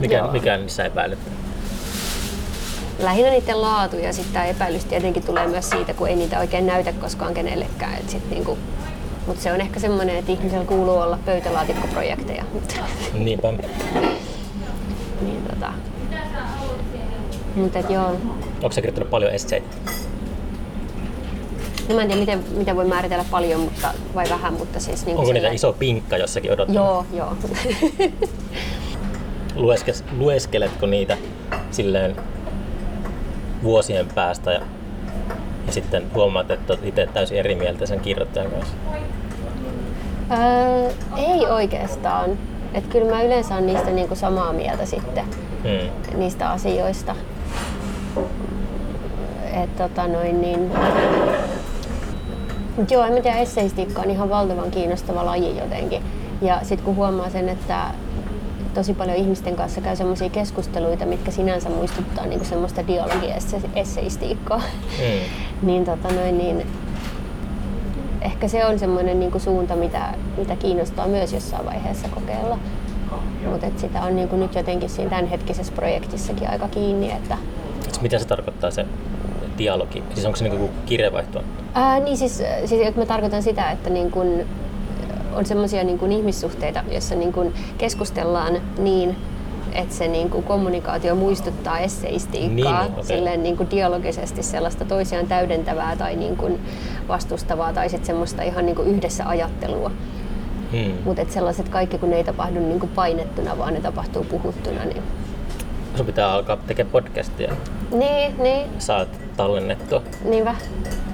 [0.00, 1.34] Mikä, mikä niissä epäilyttää?
[2.98, 6.66] lähinnä niiden laatu ja sitten tämä epäilys tietenkin tulee myös siitä, kun ei niitä oikein
[6.66, 7.94] näytä koskaan kenellekään.
[7.94, 8.58] Et sit niinku,
[9.26, 12.44] mutta se on ehkä semmoinen, että ihmisellä kuuluu olla pöytälaatikkoprojekteja.
[13.14, 13.52] Niinpä.
[15.20, 15.72] niin, tota.
[17.56, 18.16] Mutta joo.
[18.54, 19.66] Onko sä kirjoittanut paljon esseitä?
[21.88, 25.06] No mä en tiedä, miten, miten voi määritellä paljon mutta, vai vähän, mutta siis...
[25.06, 26.74] Niin Onko niitä iso pinkka jossakin odottaa?
[26.74, 27.36] Joo, joo.
[29.54, 31.16] Lueskes, lueskeletko niitä
[31.70, 32.16] silleen
[33.62, 34.60] vuosien päästä ja,
[35.66, 38.74] ja sitten huomaat, että olet itse täysin eri mieltä sen kirjoittajan kanssa?
[40.30, 42.38] Öö, ei oikeastaan.
[42.74, 45.24] Et kyllä mä yleensä olen niistä niinku samaa mieltä sitten,
[45.62, 46.18] hmm.
[46.18, 47.16] niistä asioista.
[49.62, 50.70] Et tota noin niin...
[52.76, 56.02] Mut joo, en mä tiedä, esseistiikka on ihan valtavan kiinnostava laji jotenkin.
[56.42, 57.90] Ja sitten kun huomaa sen, että
[58.74, 64.58] tosi paljon ihmisten kanssa käy semmoisia keskusteluita, mitkä sinänsä muistuttaa niinku semmoista dialogiesseistiikkaa.
[64.58, 65.20] Mm.
[65.68, 66.66] niin, tota noin, niin
[68.20, 72.58] ehkä se on semmoinen niinku suunta, mitä, mitä kiinnostaa myös jossain vaiheessa kokeilla.
[73.50, 77.12] Mutta sitä on niinku nyt jotenkin siinä tämänhetkisessä projektissakin aika kiinni.
[77.12, 77.36] Että...
[78.00, 78.86] Mitä se tarkoittaa se
[79.58, 80.02] dialogi?
[80.14, 81.42] Siis onko se niinku kirjeenvaihtoa?
[81.74, 84.44] Ää, niin siis, siis että mä tarkoitan sitä, että niin kun
[85.34, 89.16] on semmoisia niin ihmissuhteita, joissa niin kuin keskustellaan niin,
[89.72, 93.04] että se niin kuin kommunikaatio muistuttaa esseistiikkaa niin, okay.
[93.04, 96.60] silleen niin kuin dialogisesti sellaista toisiaan täydentävää tai niin kuin
[97.08, 99.90] vastustavaa tai sitten semmoista ihan niin kuin yhdessä ajattelua.
[100.72, 100.92] Hmm.
[101.04, 104.84] Mutta sellaiset kaikki, kun ne ei tapahdu niin kuin painettuna, vaan ne tapahtuu puhuttuna.
[104.84, 105.02] Niin...
[105.96, 107.54] Sun pitää alkaa tekemään podcastia.
[107.90, 108.66] Niin, niin.
[108.78, 110.02] Saat tallennettua.
[110.24, 110.54] Niinpä.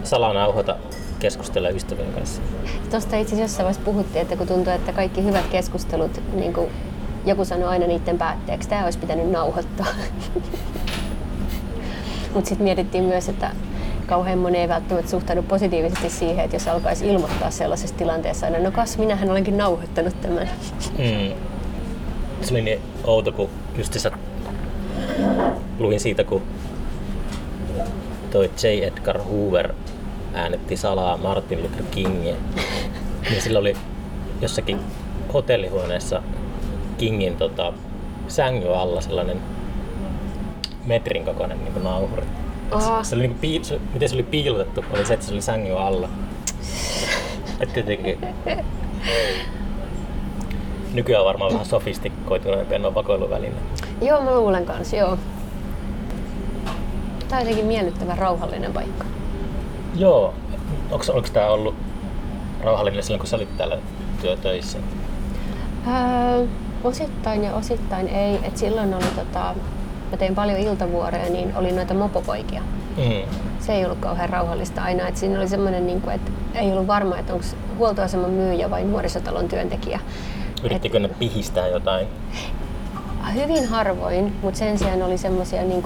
[0.03, 0.77] Salanauhoita
[1.18, 2.43] keskustella ystävien kanssa.
[2.91, 6.71] Tuosta itse asiassa jossain vaiheessa puhuttiin, että kun tuntuu, että kaikki hyvät keskustelut, niin kuin
[7.27, 9.87] joku sanoi aina niiden päätteeksi, tämä olisi pitänyt nauhoittaa.
[12.35, 13.51] Mutta sitten mietittiin myös, että
[14.07, 18.71] kauhean moni ei välttämättä suhtaudu positiivisesti siihen, että jos alkaisi ilmoittaa sellaisessa tilanteessa aina, no
[18.71, 20.51] kas, minähän olenkin nauhoittanut tämän.
[20.99, 21.35] Mm.
[22.43, 23.49] Se oli niin outo, kun
[23.79, 24.11] justiinsa
[25.79, 26.43] luin siitä, kun
[28.33, 28.87] toi J.
[28.87, 29.72] Edgar Hoover
[30.35, 32.35] äänetti salaa Martin Luther Kingia.
[33.31, 33.76] niin sillä oli
[34.41, 34.81] jossakin
[35.33, 36.22] hotellihuoneessa
[36.99, 37.72] Kingin tota,
[38.28, 39.41] sängyn alla sellainen
[40.87, 42.26] metrin kokoinen niin nauhuri.
[43.03, 45.78] Se oli, niin kuin, se, miten se oli piilotettu, oli se, että se oli sängyn
[45.78, 46.09] alla.
[47.61, 48.18] Et tietenkin
[50.95, 53.55] nykyään varmaan vähän sofistikoituneempi nuo vakoiluväline.
[54.03, 55.18] Joo, mä luulen kanssa, joo.
[57.31, 59.05] Tämä on jotenkin miellyttävä rauhallinen paikka.
[59.97, 60.35] Joo.
[60.91, 61.74] Onko, onko tämä ollut
[62.64, 63.78] rauhallinen silloin, kun sä olit täällä
[64.20, 64.78] työtöissä?
[65.87, 66.47] Öö,
[66.85, 68.39] osittain ja osittain ei.
[68.45, 69.55] Et silloin oli, tota,
[70.11, 72.62] mä tein paljon iltavuoroja, niin oli noita mopopoikia.
[72.97, 73.22] Mm.
[73.61, 75.09] Se ei ollut kauhean rauhallista aina.
[75.09, 77.45] Et siinä oli semmoinen, niin kuin, että ei ollut varma, että onko
[77.78, 80.01] huoltoaseman myyjä vai nuorisotalon työntekijä.
[80.64, 82.07] Yrittikö ne pihistää jotain?
[83.35, 85.83] Hyvin harvoin, mutta sen sijaan oli semmoisia niin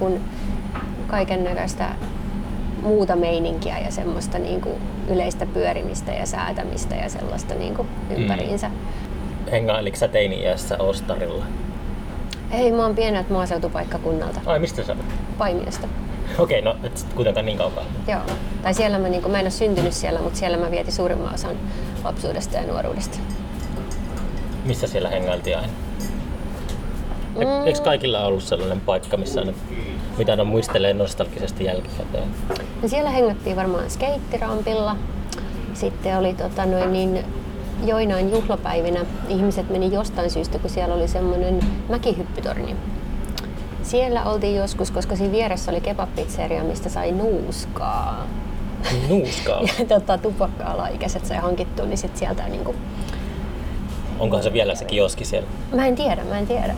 [1.14, 1.88] kaiken näköistä
[2.82, 4.74] muuta meininkiä ja semmoista niin kuin
[5.08, 8.68] yleistä pyörimistä ja säätämistä ja sellaista niin kuin ympäriinsä.
[8.68, 8.74] Mm.
[9.50, 11.44] Hengailiko sä teini-iässä Ostarilla?
[12.50, 14.40] Ei, mä oon pieneltä maaseutupaikkakunnalta.
[14.46, 15.04] Ai, mistä sä olet?
[15.38, 15.88] Paimiosta.
[16.38, 17.84] Okei, no et kuitenkaan niin kaukaa.
[18.08, 18.20] Joo.
[18.62, 21.34] Tai siellä mä, niin kuin, mä en ole syntynyt siellä, mutta siellä mä vietin suurimman
[21.34, 21.56] osan
[22.04, 23.18] lapsuudesta ja nuoruudesta.
[24.64, 25.72] Missä siellä hengailtiin aina?
[27.34, 27.40] Mm.
[27.40, 27.66] Mm.
[27.66, 29.54] Eikö kaikilla ollut sellainen paikka, missä ne,
[30.18, 32.28] mitä ne muistelee nostalgisesti jälkikäteen?
[32.82, 34.96] No siellä hengattiin varmaan skeittirampilla.
[35.74, 37.24] Sitten oli tota, noin niin,
[37.84, 42.76] joinain juhlapäivinä ihmiset meni jostain syystä, kun siellä oli semmoinen mäkihyppytorni.
[43.82, 48.26] Siellä oltiin joskus, koska siinä vieressä oli kebab-pizzeria, mistä sai nuuskaa.
[49.08, 49.60] Nuuskaa.
[49.78, 52.74] Ja tota, tupakkaa alaikäiset sai hankittua, niin sit sieltä niinku...
[54.18, 55.48] Onkohan se vielä se kioski siellä?
[55.74, 56.74] Mä en tiedä, mä en tiedä.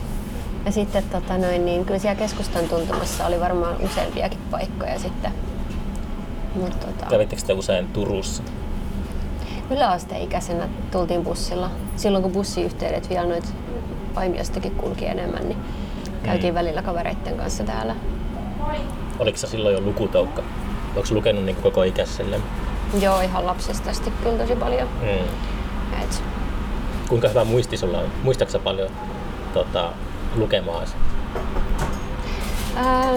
[0.67, 5.31] Ja sitten tota noin, niin kyllä siellä keskustan tuntumassa oli varmaan useampiakin paikkoja sitten.
[6.55, 8.43] Mut, tota, Kävittekö te usein Turussa?
[9.69, 11.71] yläasteikäisenä tultiin bussilla.
[11.95, 13.53] Silloin kun bussiyhteydet vielä noit
[14.13, 15.57] Paimiostakin kulki enemmän, niin
[16.23, 17.95] käytiin välillä kavereitten kanssa täällä.
[19.19, 20.43] Oliko se silloin jo lukutoukka?
[20.95, 22.39] Onko lukenut niin koko ikäiselle?
[23.01, 24.87] Joo, ihan lapsesta asti kyllä tosi paljon.
[25.01, 25.07] Mm.
[26.03, 26.23] Et,
[27.09, 28.09] Kuinka hyvä muisti sulla on?
[28.23, 28.89] Muistatko sä paljon
[29.53, 29.93] tota,
[30.37, 30.87] lukemaan?
[32.75, 33.11] ää,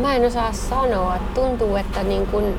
[0.00, 1.18] mä en osaa sanoa.
[1.34, 2.58] Tuntuu, että niin kun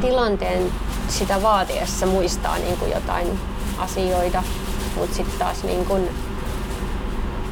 [0.00, 0.62] tilanteen
[1.08, 3.38] sitä vaatiessa muistaa niin kun jotain
[3.78, 4.42] asioita,
[4.96, 6.00] mutta sitten taas niin kun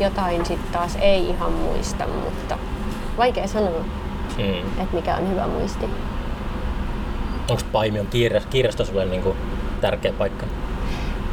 [0.01, 2.59] jotain sit taas ei ihan muista, mutta
[3.17, 3.85] vaikea sanoa,
[4.39, 4.83] Mm.
[4.83, 5.85] että mikä on hyvä muisti.
[7.51, 9.37] Onko Paimion kirjasto, kirjasto sulle niin kuin
[9.81, 10.47] tärkeä paikka?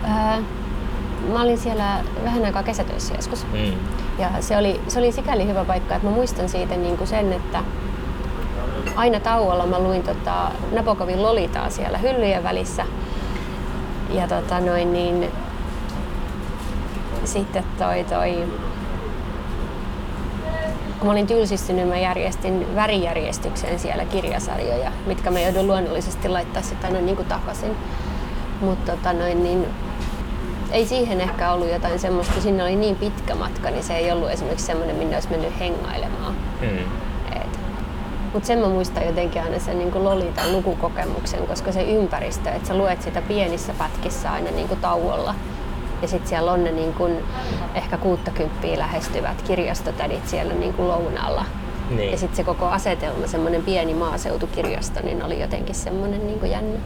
[0.04, 0.42] Ää,
[1.34, 3.46] mä olin siellä vähän aikaa kesätöissä joskus.
[3.54, 3.74] Mm.
[4.20, 7.34] Ja se oli, se oli sikäli hyvä paikka, että mä muistan siitä niin kuin sen,
[7.34, 7.64] että
[8.96, 12.86] aina tauolla mä luin tota Nabokovin Lolitaa siellä hyllyjen välissä.
[14.10, 15.32] Ja tota noin niin,
[17.26, 18.44] sitten toi toi,
[21.00, 26.86] kun mä olin tylsistynyt, mä järjestin värijärjestykseen siellä kirjasarjoja, mitkä mä joudun luonnollisesti laittaa sitten
[26.86, 27.72] aina niin kuin takaisin.
[28.62, 29.66] Mutta tota noin, niin
[30.76, 34.30] ei siihen ehkä ollut jotain semmoista, sinne oli niin pitkä matka, niin se ei ollut
[34.30, 36.36] esimerkiksi semmoinen, minne olisi mennyt hengailemaan.
[36.62, 36.78] Mm.
[38.34, 42.78] Mutta sen mä muistan jotenkin aina sen niin lolitan lukukokemuksen, koska se ympäristö, että sä
[42.78, 45.36] luet sitä pienissä pätkissä aina niin kuin tauolla.
[46.02, 47.18] Ja sitten siellä on ne niin kuin
[47.76, 51.46] ehkä 60 lähestyvät kirjastotädit siellä niin kuin lounaalla.
[51.90, 52.12] Niin.
[52.12, 56.80] Ja sitten se koko asetelma, semmoinen pieni maaseutukirjasto, niin oli jotenkin semmoinen niin jännä.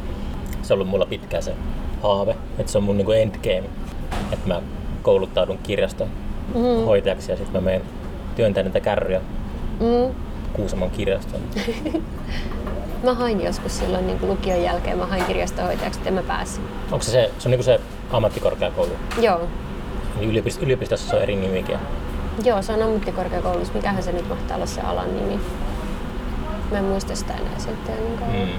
[0.61, 1.55] Se on ollut mulla pitkään se
[2.02, 3.70] haave, että se on mun niin kuin endgame.
[4.32, 4.62] Että mä
[5.02, 6.08] kouluttaudun kirjaston
[6.56, 6.86] Mm.
[6.86, 7.82] hoitajaksi ja sitten mä menen
[8.36, 9.22] työntää niitä kärryjä
[9.80, 10.16] Mm.
[10.54, 11.41] Kuusamon kirjastoon.
[13.04, 16.64] Mä hain joskus silloin niin kuin lukion jälkeen, mä hain kirjastohoitajaksi, että en mä päässyt.
[16.91, 17.80] Onko se se, se on niin se
[18.12, 18.91] ammattikorkeakoulu?
[19.22, 19.39] Joo,
[20.20, 21.78] Niin yliopistossa, yliopistossa se on eri nimikin.
[22.43, 23.74] Joo, se on ammattikorkeakoulussa.
[23.74, 25.39] Mikähän se nyt mahtaa olla se alan nimi?
[26.72, 27.95] Mä en muista sitä enää sitten.
[28.32, 28.47] Niin.
[28.47, 28.54] Mm.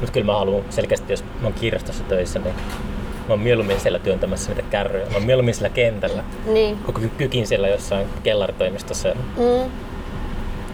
[0.00, 2.54] Mutta kyllä mä haluan selkeästi, jos mä oon kirjastossa töissä, niin
[3.28, 5.06] mä oon mieluummin siellä työntämässä niitä kärryjä.
[5.06, 6.24] Mä oon mieluummin siellä kentällä.
[6.46, 6.76] Niin.
[6.76, 9.08] Koko kykin siellä jossain kellaritoimistossa.
[9.08, 9.70] Mm.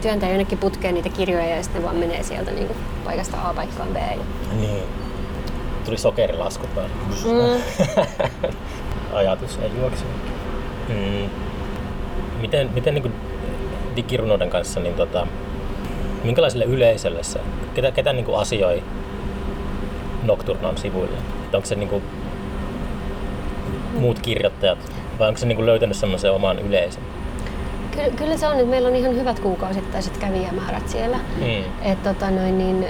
[0.01, 3.89] Työntää jonnekin putkeen niitä kirjoja ja sitten vaan menee sieltä niin kuin paikasta A paikkaan
[3.89, 3.95] B.
[3.95, 4.17] Ja...
[4.59, 4.83] Niin.
[5.85, 6.89] Tuli sokerilaskut vaan.
[7.25, 7.61] Mm.
[9.17, 10.03] Ajatus ei juokse.
[10.89, 11.29] Mm.
[12.41, 13.13] Miten, miten niin
[13.95, 15.27] digirunouden kanssa, niin tota,
[16.23, 17.39] minkälaiselle yleisölle se,
[17.73, 18.83] ketä, ketä niin kuin asioi
[20.27, 21.17] Nocturnon sivuille?
[21.43, 22.03] Että onko se niin kuin
[23.99, 24.79] muut kirjoittajat
[25.19, 27.03] vai onko se niin kuin löytänyt semmoisen oman yleisön?
[27.91, 31.17] Kyllä, kyllä se on, että meillä on ihan hyvät kuukausittaiset kävijämäärät siellä.
[31.17, 31.91] Mm.
[31.91, 32.85] Et tota noin, niin,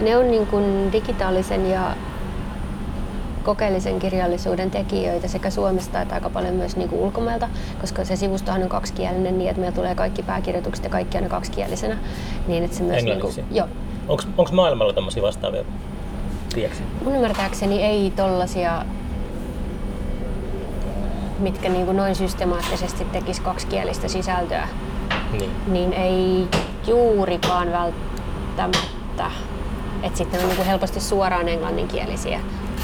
[0.00, 1.96] ne on niin kuin digitaalisen ja
[3.42, 7.48] kokeellisen kirjallisuuden tekijöitä sekä Suomesta että aika paljon myös niin kuin ulkomailta,
[7.80, 11.98] koska se sivustohan on kaksikielinen niin, että meillä tulee kaikki pääkirjoitukset ja kaikki aina kaksikielisenä.
[12.46, 13.68] Niin, että se myös niin kuin, joo,
[14.08, 15.64] Onko maailmalla tämmöisiä vastaavia?
[16.54, 16.82] Tiedätkö?
[17.04, 18.84] mun ymmärtääkseni ei tollasia
[21.38, 24.68] mitkä niin kuin noin systemaattisesti tekis kaksikielistä sisältöä,
[25.32, 25.50] Niin.
[25.66, 26.48] niin ei
[26.86, 29.30] juurikaan välttämättä.
[30.02, 32.40] Et sitten on niin kuin helposti suoraan englanninkielisiä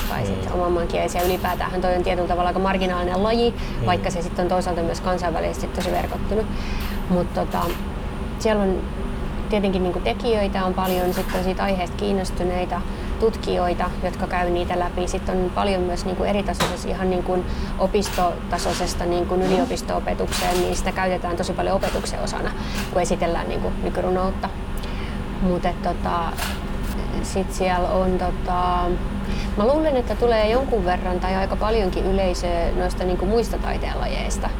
[0.08, 0.26] tai Mm.
[0.26, 1.22] sitten omanmaankielisiä.
[1.22, 3.50] Ylipäätään toi on tietyllä tavalla aika marginaalinen laji,
[3.80, 3.86] Mm.
[3.86, 6.46] vaikka se sitten on toisaalta myös kansainvälisesti tosi verkottunut.
[7.10, 7.58] Mutta tota,
[8.38, 8.76] siellä on
[9.50, 12.80] tietenkin niin kuin tekijöitä on paljon, sitten on siitä aiheesta kiinnostuneita
[13.16, 15.08] tutkijoita, jotka käy niitä läpi.
[15.08, 17.44] Sitten on paljon myös niin kuin eritasoisessa ihan niin kuin
[17.78, 22.50] opistotasoisesta niin kuin yliopisto-opetukseen, niin sitä käytetään tosi paljon opetuksen osana,
[22.92, 24.48] kun esitellään niin kuin nykyrunoutta.
[25.42, 26.32] Mutta tota,
[27.22, 28.88] sitten siellä on, tota,
[29.56, 34.50] mä luulen, että tulee jonkun verran tai aika paljonkin yleisöä noista niin kuin muista taiteenlajeista.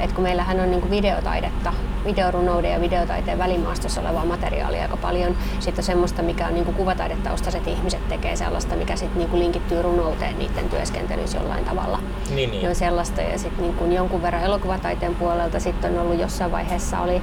[0.00, 1.72] Et kun meillähän on niin videotaidetta,
[2.04, 5.36] videorunouden ja videotaiteen välimaastossa olevaa materiaalia aika paljon.
[5.60, 10.38] Sitten on semmoista, mikä on niin kuvataidetaustaiset ihmiset tekee sellaista, mikä sitten niin linkittyy runouteen
[10.38, 11.98] niiden työskentelyssä jollain tavalla.
[12.34, 12.62] Niin, niin.
[12.62, 17.00] Ne on sellaista ja sitten niin jonkun verran elokuvataiteen puolelta sitten on ollut jossain vaiheessa
[17.00, 17.22] oli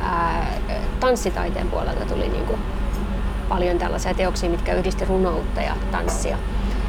[0.00, 0.46] ää,
[1.00, 2.60] tanssitaiteen puolelta tuli niin kuin
[3.48, 6.36] paljon tällaisia teoksia, mitkä yhdisti runoutta ja tanssia.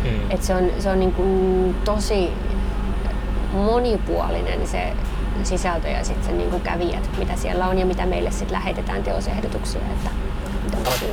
[0.04, 0.32] Mm.
[0.32, 2.30] Et se on, se on niin kuin tosi
[3.54, 4.94] monipuolinen se
[5.46, 9.82] sisältö ja sitten niin kuin kävijät, mitä siellä on ja mitä meille sitten lähetetään teosehdotuksia.
[9.82, 10.10] Että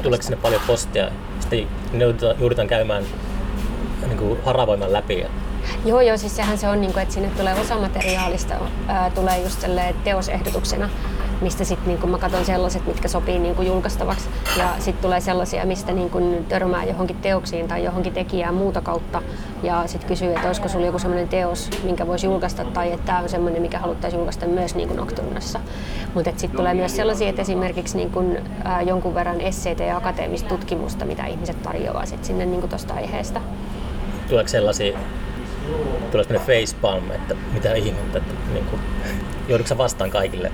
[0.03, 1.11] Tuleeko sinne paljon postia?
[1.41, 2.05] Sitten ne
[2.39, 3.05] joudutaan käymään
[4.07, 5.27] niin kuin haravoimaan läpi.
[5.85, 8.55] Joo, joo, siis sehän se on, niin kuin, että sinne tulee osa materiaalista,
[8.89, 9.65] ää, tulee just
[10.05, 10.89] teosehdotuksena
[11.41, 14.29] mistä sitten niin mä katson sellaiset, mitkä sopii niin julkaistavaksi.
[14.59, 19.23] Ja sitten tulee sellaisia, mistä niin törmää johonkin teoksiin tai johonkin tekijään muuta kautta.
[19.63, 23.19] Ja sitten kysyy, että olisiko sulla joku sellainen teos, minkä voisi julkaista, tai että tämä
[23.19, 25.61] on sellainen, mikä haluttaisiin julkaista myös niin Nocturnassa.
[26.15, 30.49] Mutta sitten tulee myös sellaisia, että esimerkiksi niin kun, ää, jonkun verran esseitä ja akateemista
[30.49, 33.41] tutkimusta, mitä ihmiset tarjoaa sit sinne niin tuosta aiheesta.
[34.29, 34.99] Tuleeko sellaisia
[36.11, 38.83] tulee sellainen facepalm, että mitä ihmettä, että niin kuin,
[39.49, 40.53] joudutko vastaan kaikille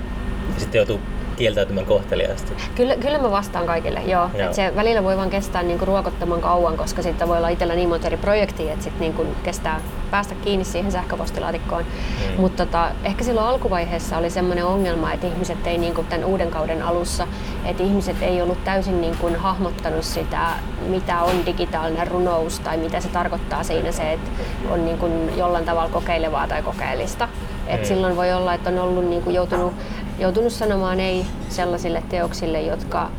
[0.55, 0.99] ja sitten joutuu
[1.35, 2.53] kieltäytymään kohteliaasti.
[2.75, 4.29] Kyllä, kyllä mä vastaan kaikille, joo.
[4.37, 4.47] joo.
[4.47, 7.89] Et se välillä voi vaan kestää niinku ruokottoman kauan, koska sitten voi olla itsellä niin
[7.89, 9.81] monta eri projektia, että sitten niinku kestää
[10.11, 11.83] päästä kiinni siihen sähköpostilaatikkoon.
[11.83, 12.41] Mm.
[12.41, 16.81] Mutta tota, ehkä silloin alkuvaiheessa oli semmoinen ongelma, että ihmiset ei niinku tämän uuden kauden
[16.81, 17.27] alussa,
[17.65, 20.47] että ihmiset ei ollut täysin niinku hahmottanut sitä,
[20.87, 24.31] mitä on digitaalinen runous tai mitä se tarkoittaa siinä se, että
[24.69, 27.29] on niinku jollain tavalla kokeilevaa tai kokeellista.
[27.67, 27.85] Et mm.
[27.85, 29.73] Silloin voi olla, että on ollut niinku joutunut
[30.19, 33.11] joutunut sanomaan ei sellaisille teoksille, jotka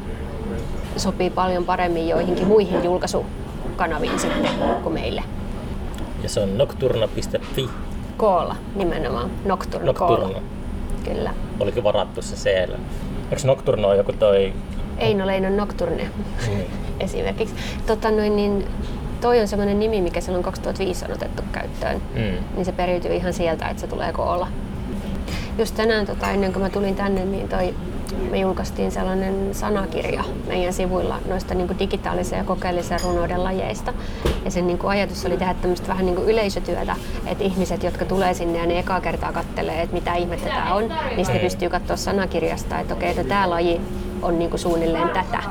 [0.97, 4.51] sopii paljon paremmin joihinkin muihin julkaisukanaviin sitten
[4.83, 5.23] kuin meille.
[6.23, 7.71] Ja se on nocturna.fi.
[8.17, 9.31] Koolla nimenomaan.
[9.45, 10.17] Nocturna, Nocturna.
[10.17, 10.43] Koolla.
[11.05, 11.35] Kyllä.
[11.61, 12.79] Oliko varattu se siellä?
[13.23, 14.53] Onko Nocturna joku toi...
[14.99, 16.11] Eino Leino Nocturne
[16.49, 16.61] mm.
[17.01, 17.55] esimerkiksi.
[17.87, 18.67] Tota, noin, niin,
[19.21, 22.03] toi on semmoinen nimi, mikä silloin 2005 on otettu käyttöön.
[22.15, 22.45] Mm.
[22.55, 24.49] Niin se periytyy ihan sieltä, että se tulee koolla
[25.59, 27.75] just tänään tota, ennen kuin mä tulin tänne, niin toi,
[28.31, 33.95] me julkaistiin sellainen sanakirja meidän sivuilla noista niin kuin digitaalisen ja kokeellisen runouden lajeista.
[34.45, 36.97] Ja sen niin kuin ajatus oli tehdä tämmöistä vähän niin kuin yleisötyötä,
[37.27, 40.93] että ihmiset, jotka tulee sinne ja ne ekaa kertaa kattelee, että mitä ihmettä tämä on,
[41.17, 43.81] niin sitten pystyy katsoa sanakirjasta, että okei, että tämä laji
[44.23, 45.43] on niin kuin suunnilleen tätä.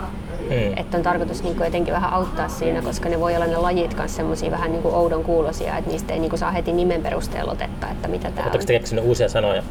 [0.50, 0.78] Mm.
[0.78, 3.94] Että on tarkoitus niin kuin jotenkin vähän auttaa siinä, koska ne voi olla ne lajit
[3.94, 7.02] kanssa semmoisia vähän niin kuin oudon kuulosia, että niistä ei niin kuin saa heti nimen
[7.02, 8.44] perusteella otetta, että mitä tämä on.
[8.44, 9.64] Oletteko te keksinyt uusia sanoja?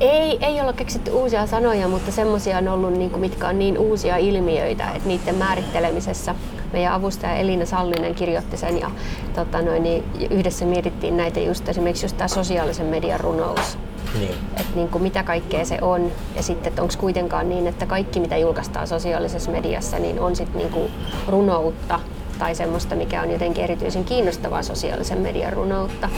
[0.00, 3.78] Ei, ei olla keksitty uusia sanoja, mutta semmoisia on ollut, niin kuin, mitkä on niin
[3.78, 6.34] uusia ilmiöitä, että niiden määrittelemisessä
[6.72, 8.90] meidän avustaja Elina Sallinen kirjoitti sen ja
[9.34, 13.78] tota noin, niin yhdessä mietittiin näitä just esimerkiksi just tämä sosiaalisen median runous.
[14.14, 14.34] Niin.
[14.56, 18.20] Että niin kuin mitä kaikkea se on ja sitten, että onko kuitenkaan niin, että kaikki
[18.20, 20.90] mitä julkaistaan sosiaalisessa mediassa, niin on sitten niin kuin
[21.28, 22.00] runoutta
[22.38, 26.08] tai semmoista, mikä on jotenkin erityisen kiinnostavaa sosiaalisen median runoutta.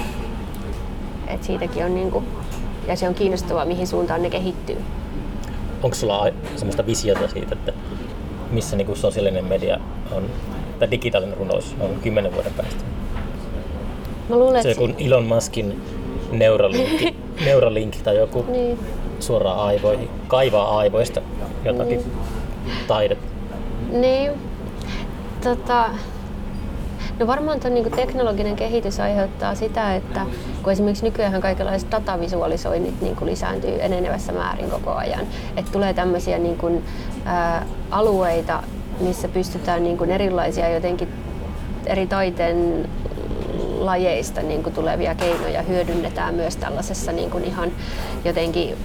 [1.27, 2.25] Et siitäkin on niin kuin
[2.87, 4.77] ja se on kiinnostavaa, mihin suuntaan ne kehittyy.
[5.83, 6.27] Onko sulla
[6.57, 7.73] sellaista visiota siitä, että
[8.51, 9.81] missä niin kuin sosiaalinen media
[10.11, 10.23] on,
[10.79, 12.85] tai digitaalinen runous on kymmenen vuoden päästä?
[14.29, 15.83] Mä luulen, se kun Elon Muskin
[16.33, 17.15] Neuralink,
[17.47, 18.79] Neuralink tai joku niin.
[19.21, 21.21] suoraan aivoihin, kaivaa aivoista
[21.65, 22.13] jotakin niin.
[22.87, 23.27] taidetta.
[23.93, 24.33] Niin.
[25.43, 25.91] Tota,
[27.21, 30.27] No varmaan tuon niin teknologinen kehitys aiheuttaa sitä, että
[30.63, 35.27] kun esimerkiksi nykyään kaikenlaiset datavisualisoinnit niin kuin lisääntyy enenevässä määrin koko ajan,
[35.57, 36.85] että tulee tämmöisiä niin kuin,
[37.25, 38.63] ää, alueita,
[39.01, 41.09] missä pystytään niin kuin erilaisia jotenkin
[41.87, 42.89] eri taiteen
[43.81, 47.73] lajeista niin kuin tulevia keinoja hyödynnetään myös tällaisessa niin kuin ihan
[48.25, 48.77] jotenkin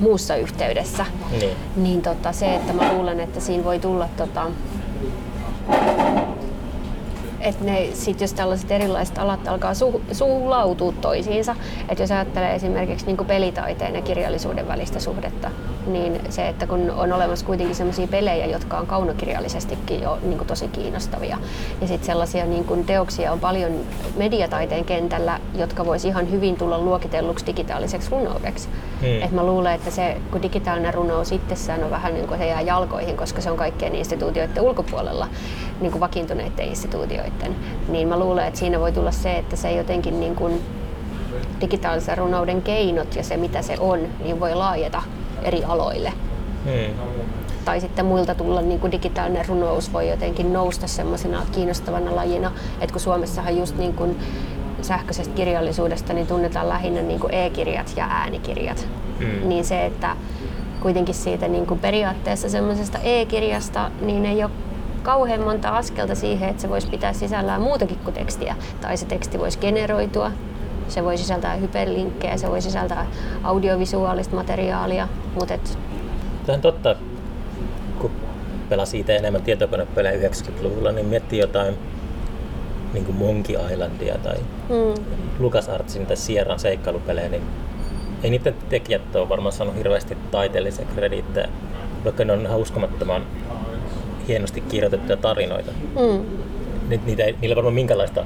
[0.00, 1.06] muussa yhteydessä.
[1.30, 1.56] Niin.
[1.76, 4.46] niin tota, se, että mä luulen, että siinä voi tulla tota,
[7.40, 11.56] että ne sit jos tällaiset erilaiset alat alkaa su, suulautua toisiinsa,
[11.88, 15.50] että jos ajattelee esimerkiksi niin pelitaiteen ja kirjallisuuden välistä suhdetta,
[15.92, 20.68] niin se, että kun on olemassa kuitenkin sellaisia pelejä, jotka on kaunokirjallisestikin jo niin tosi
[20.68, 21.38] kiinnostavia,
[21.80, 23.72] ja sitten sellaisia niin teoksia on paljon
[24.16, 28.68] mediataiteen kentällä, jotka voisi ihan hyvin tulla luokitelluksi digitaaliseksi runoudeksi.
[29.00, 29.22] Hmm.
[29.22, 32.60] Et mä luulen, että se, kun digitaalinen runous itsessään on vähän niin kuin se jää
[32.60, 35.28] jalkoihin, koska se on kaikkien instituutioiden ulkopuolella,
[35.80, 37.56] niin kuin vakiintuneiden instituutioiden,
[37.88, 40.62] niin mä luulen, että siinä voi tulla se, että se jotenkin niin kuin
[41.60, 45.02] digitaalisen runouden keinot ja se mitä se on, niin voi laajeta
[45.44, 46.12] eri aloille.
[46.64, 46.94] Hmm.
[47.64, 52.92] Tai sitten muilta tulla niin kuin digitaalinen runous voi jotenkin nousta semmoisena kiinnostavana lajina, että
[52.92, 54.18] kun Suomessahan just niin kuin
[54.82, 58.88] sähköisestä kirjallisuudesta, niin tunnetaan lähinnä niin kuin e-kirjat ja äänikirjat.
[59.20, 59.48] Mm.
[59.48, 60.16] Niin se, että
[60.82, 64.50] kuitenkin siitä niin kuin periaatteessa semmoisesta e-kirjasta, niin ei ole
[65.02, 68.56] kauhean monta askelta siihen, että se voisi pitää sisällään muutakin kuin tekstiä.
[68.80, 70.30] Tai se teksti voisi generoitua,
[70.90, 73.06] se voi sisältää hyperlinkkejä, se voi sisältää
[73.42, 75.78] audiovisuaalista materiaalia, mutta et,
[76.46, 76.96] Tämä on totta,
[77.98, 78.10] kun
[78.68, 81.74] pelasi itse enemmän tietokonepelejä 90-luvulla, niin mietti jotain
[82.92, 84.36] niin kuin Monkey Islandia tai
[84.68, 85.04] mm,
[85.38, 87.42] LucasArtsin tai Sierran seikkailupelejä, niin
[88.22, 91.48] ei niiden tekijät ole varmaan saanut hirveästi taiteellisia krediittejä,
[92.04, 93.22] vaikka ne on ihan uskomattoman
[94.28, 95.70] hienosti kirjoitettuja tarinoita.
[95.72, 96.24] mm,
[96.88, 98.24] Ni- Niitä ei, niillä ei varmaan minkälaista,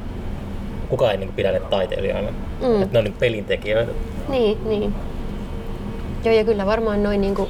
[0.88, 2.82] kukaan ei niin pidä ne taiteilijoina, Mm.
[2.82, 3.92] että ne on niin pelintekijöitä.
[4.28, 4.94] niin, niin.
[6.24, 7.48] Joo, ja kyllä varmaan noin niinku,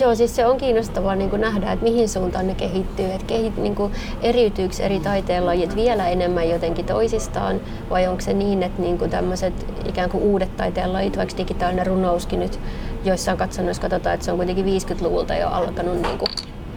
[0.00, 3.06] Joo, siis se on kiinnostavaa niin nähdä, että mihin suuntaan ne kehittyy.
[3.06, 3.92] Että kehit, niin kuin,
[4.22, 7.60] eriytyykö eri taiteenlajit vielä enemmän jotenkin toisistaan,
[7.90, 12.58] vai onko se niin, että niin tämmöiset ikään kuin uudet taiteenlajit, vaikka digitaalinen runouskin nyt
[13.04, 16.28] joissain katsannoissa katsotaan, että se on kuitenkin 50-luvulta jo alkanut niin kuin,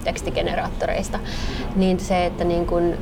[0.03, 1.19] tekstigeneraattoreista,
[1.75, 2.97] niin se, että niin kuin,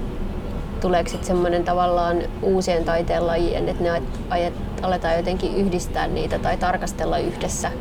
[0.84, 7.17] tuleeko sitten semmoinen tavallaan uusien taiteenlajien, että ne ajat, aletaan jotenkin yhdistää niitä tai tarkastella
[7.17, 7.71] yhdessä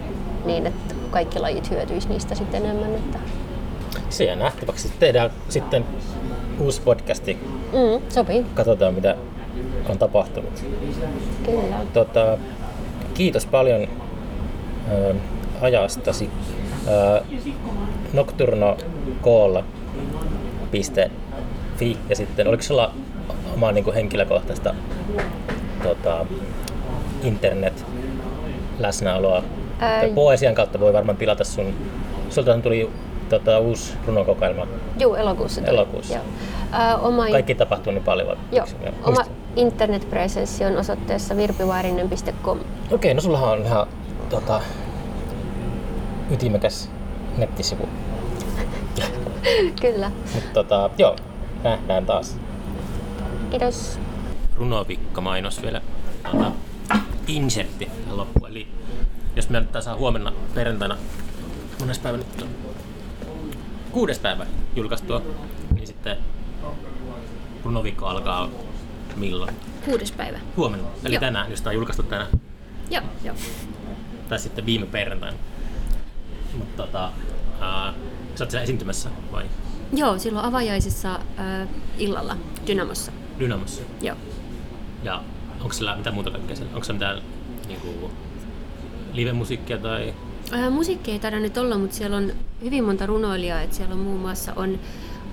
[0.44, 2.94] niin, että kaikki lajit hyötyisi niistä sitten enemmän.
[2.94, 3.18] Että...
[4.08, 4.92] Se jää nähtäväksi.
[4.98, 5.84] Tehdään sitten
[6.60, 7.34] uusi podcasti.
[7.72, 9.16] Mm, sopii, Katsotaan mitä
[9.88, 10.64] on tapahtunut.
[11.44, 11.76] kyllä.
[11.92, 12.38] Tota,
[13.14, 13.88] kiitos paljon
[14.92, 15.14] ö,
[15.60, 16.30] ajastasi.
[16.88, 17.22] Ö,
[21.72, 22.92] nocturnokoolla.fi ja sitten oliko sulla
[23.54, 24.74] omaa niin kuin henkilökohtaista
[25.82, 26.26] tota,
[27.22, 27.84] internet
[28.78, 29.42] läsnäoloa?
[29.78, 31.74] Ää, Poesian kautta voi varmaan pilata sun.
[32.30, 32.90] Sultahan tuli
[33.28, 34.66] tota, uusi runokokoelma.
[34.98, 35.60] Juu, elokuussa.
[35.60, 35.74] tuli.
[35.74, 36.14] Elokuussa.
[36.14, 36.24] Joo.
[36.72, 38.38] Ää, oma, Kaikki tapahtuu niin paljon.
[38.52, 39.24] joo, Joo, oma
[39.56, 42.58] internetpresenssi on osoitteessa virpivaarinen.com.
[42.92, 43.86] Okei, no sullahan on ihan
[44.30, 44.60] tota,
[46.30, 46.90] ytimekäs
[47.36, 47.88] nettisivu.
[49.82, 50.10] Kyllä.
[50.34, 51.16] Mutta tota, joo,
[51.64, 52.36] nähdään taas.
[53.50, 53.98] Kiitos.
[54.56, 55.80] Runovikka mainos vielä.
[56.30, 56.52] Tota,
[57.26, 58.50] insertti tähän loppuun.
[58.50, 58.68] Eli
[59.36, 60.96] jos me nyt saa huomenna perjantaina,
[61.80, 62.48] mones päivä nyt on?
[63.90, 64.46] Kuudes päivä
[64.76, 65.22] julkaistua,
[65.74, 66.16] niin sitten
[67.64, 68.48] runovikko alkaa
[69.16, 69.56] milloin?
[69.84, 70.38] Kuudes päivä.
[70.56, 70.88] Huomenna.
[71.04, 71.20] Eli Joo.
[71.20, 72.28] tänään, jos tämä on julkaistu tänään.
[72.90, 73.34] Joo, joo.
[74.28, 75.36] tai sitten viime perjantaina.
[76.58, 77.10] Mutta tota,
[77.60, 77.94] ää,
[78.34, 79.44] sä oot siellä esiintymässä vai
[79.92, 81.68] Joo, silloin avajaisissa äh,
[81.98, 82.36] illalla
[82.66, 83.12] Dynamossa.
[83.38, 83.82] Dynamossa?
[84.02, 84.16] Joo.
[85.02, 85.22] Ja
[85.60, 86.74] onko siellä mitä muuta kaikkea siellä?
[86.74, 87.22] Onko siellä mitään
[87.68, 88.10] niinku,
[89.12, 90.14] live-musiikkia tai...
[90.52, 92.32] Ää, musiikki ei taida nyt olla, mutta siellä on
[92.62, 93.60] hyvin monta runoilijaa.
[93.60, 94.78] Et siellä on muun muassa on,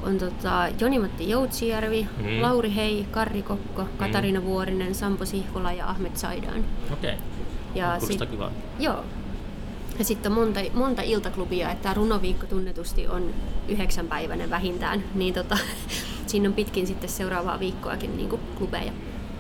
[0.04, 2.26] on tota Joni-Matti Joutsijärvi, Mm.
[2.30, 2.42] mm.
[2.42, 6.66] Lauri Hei, Karri Kokko, Katariina Vuorinen, Sampo Sihvola ja Ahmet Saidan.
[6.94, 7.14] Okei,
[7.76, 8.52] Ja kuulostaa kivaa.
[8.80, 9.04] Joo.
[10.00, 13.34] Ja sitten on monta, monta iltaklubia, että tämä runoviikko tunnetusti on
[13.68, 15.58] yhdeksänpäiväinen vähintään, niin tota,
[16.28, 18.92] siinä on pitkin sitten seuraavaa viikkoakin niin kuin klubeja.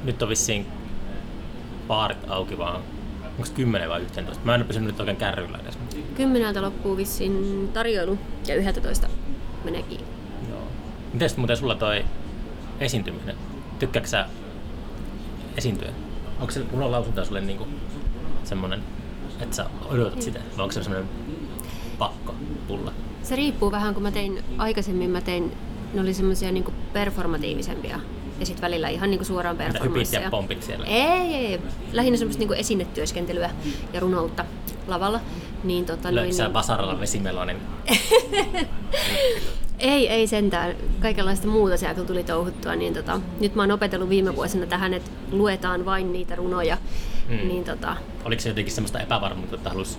[0.03, 0.65] Nyt on vissiin
[1.87, 2.81] baarit auki vaan.
[3.39, 4.45] Onko 10 vai 11?
[4.45, 5.77] Mä en ole pysynyt nyt oikein kärryllä edes.
[6.15, 9.07] Kymmeneltä loppuu vissiin tarjoilu ja 11
[9.63, 10.07] menee kiinni.
[10.49, 10.61] Joo.
[11.13, 12.05] Miten muuten sulla toi
[12.79, 13.35] esiintyminen?
[13.79, 14.25] Tykkääksä sä
[15.57, 15.89] esiintyä?
[16.39, 17.67] Onko se runon lausunta sulle niinku
[18.43, 18.83] semmonen,
[19.39, 20.39] että sä odotat sitä?
[20.39, 21.09] Vai onko se semmonen
[21.97, 22.35] pakko
[22.67, 22.91] tulla?
[23.23, 25.51] Se riippuu vähän, kun mä tein aikaisemmin, mä tein,
[25.93, 27.99] ne oli semmoisia niin performatiivisempia
[28.39, 30.85] ja sitten välillä ihan niin suoraan Mitä hypit ja pompit siellä?
[30.85, 31.59] Ei, ei, ei.
[31.91, 33.49] Lähinnä semmoista niin esinetyöskentelyä
[33.93, 34.45] ja runoutta
[34.87, 35.19] lavalla.
[35.63, 37.57] Niin, tota, Löikö sä niin, Basaralla vesimelonin?
[39.79, 40.75] ei, ei sentään.
[40.99, 42.75] Kaikenlaista muuta siellä kyllä tuli touhuttua.
[42.75, 46.77] Niin, tota, nyt mä oon opetellut viime vuosina tähän, että luetaan vain niitä runoja.
[47.29, 47.47] Mm.
[47.47, 49.97] Niin, tota, Oliko se jotenkin semmoista epävarmuutta, että halusi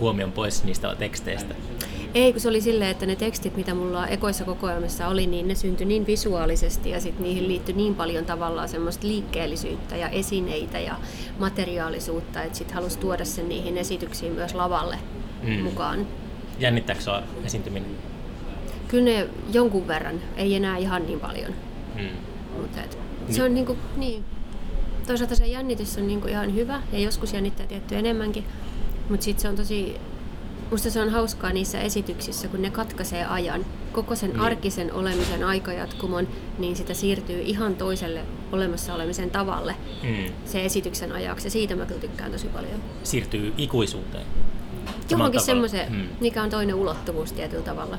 [0.00, 1.54] huomion pois niistä teksteistä?
[2.14, 5.54] Ei, kun se oli silleen, että ne tekstit, mitä mulla ekoissa kokoelmissa oli, niin ne
[5.54, 10.96] syntyi niin visuaalisesti ja sitten niihin liittyi niin paljon tavallaan semmoista liikkeellisyyttä ja esineitä ja
[11.38, 14.98] materiaalisuutta, että sitten halusi tuoda sen niihin esityksiin myös lavalle
[15.42, 15.52] Mm.
[15.62, 16.06] mukaan.
[16.58, 17.90] Jännittääkö sua esiintyminen?
[18.88, 21.52] Kyllä ne jonkun verran, ei enää ihan niin paljon,
[21.94, 22.08] Mm.
[22.60, 23.34] mutta et, Niin.
[23.34, 24.24] se on niinku, niin.
[25.06, 28.44] Toisaalta se jännitys on niinku ihan hyvä ja joskus jännittää tietty enemmänkin,
[29.08, 29.96] mutta sitten se on tosi
[30.70, 33.66] Musta se on hauskaa niissä esityksissä, kun ne katkaisee ajan.
[33.92, 34.40] Koko sen Niin.
[34.40, 36.28] arkisen olemisen aikajatkumon,
[36.58, 38.20] niin sitä siirtyy ihan toiselle
[38.52, 40.32] olemassa olemisen tavalle Mm.
[40.44, 41.46] se esityksen ajaksi.
[41.46, 42.80] Ja siitä mä kyllä tykkään tosi paljon.
[43.02, 44.24] Siirtyy ikuisuuteen.
[45.10, 46.02] Johonkin semmoiseen, Mm.
[46.20, 47.98] mikä on toinen ulottuvuus tietyllä tavalla.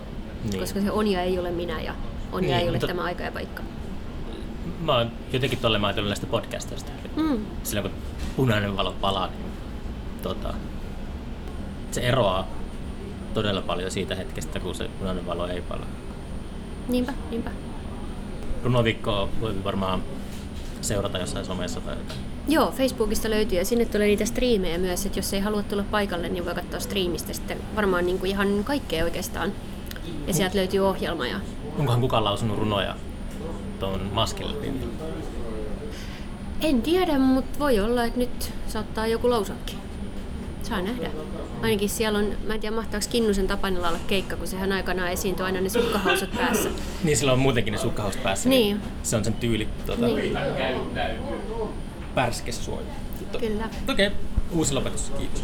[0.52, 0.60] Niin.
[0.60, 1.94] Koska se on ja ei ole minä ja
[2.32, 3.64] on ja Niin, ei ole mutta- tämä aika ja paikka.
[4.80, 6.92] Mä oon jotenkin tolle mä ajatellut näistä podcasteista.
[7.16, 7.46] Mm.
[7.64, 8.02] Silloin kun
[8.36, 9.52] punainen valo palaa, niin
[10.22, 10.54] tota,
[11.92, 12.48] se eroaa
[13.34, 15.88] todella paljon siitä hetkestä, kun se punainen valo ei palaa.
[16.88, 17.52] Niinpä, niinpä.
[18.64, 20.04] Runoviikkoa voi varmaan
[20.82, 22.20] seurata jossain somessa tai jotain.
[22.48, 26.30] Joo, Facebookista löytyy ja sinne tulee niitä striimejä myös, että jos ei halua tulla paikalle,
[26.30, 29.52] niin voi katsoa striimistä sitten varmaan niin kuin ihan kaikkea oikeastaan.
[30.28, 31.40] Ja sieltä löytyy ohjelma ja
[31.78, 32.96] Onkohan kukaan lausunut runoja
[33.80, 34.92] tuon maskille pintaan?
[36.62, 39.78] en tiedä, mutta voi olla, että nyt saattaa joku lausuakin.
[40.64, 41.10] Saa nähdä.
[41.62, 45.46] Ainakin siellä on, mä en tiedä mahtaako Kinnusen Tapanilla olla keikka, kun sehän aikanaan esiintyi
[45.46, 46.70] aina ne sukkahausut päässä.
[47.04, 48.50] Niin sillä on muutenkin ne sukkahaust päässä.
[48.50, 48.82] Niin.
[49.04, 50.38] Se on sen tyyli tuota, Niin.
[52.16, 52.86] pärskessä suoja.
[53.40, 53.70] Kyllä.
[53.90, 54.20] Okei, okay.
[54.52, 55.12] uusi lopetus.
[55.18, 55.44] Kiitos.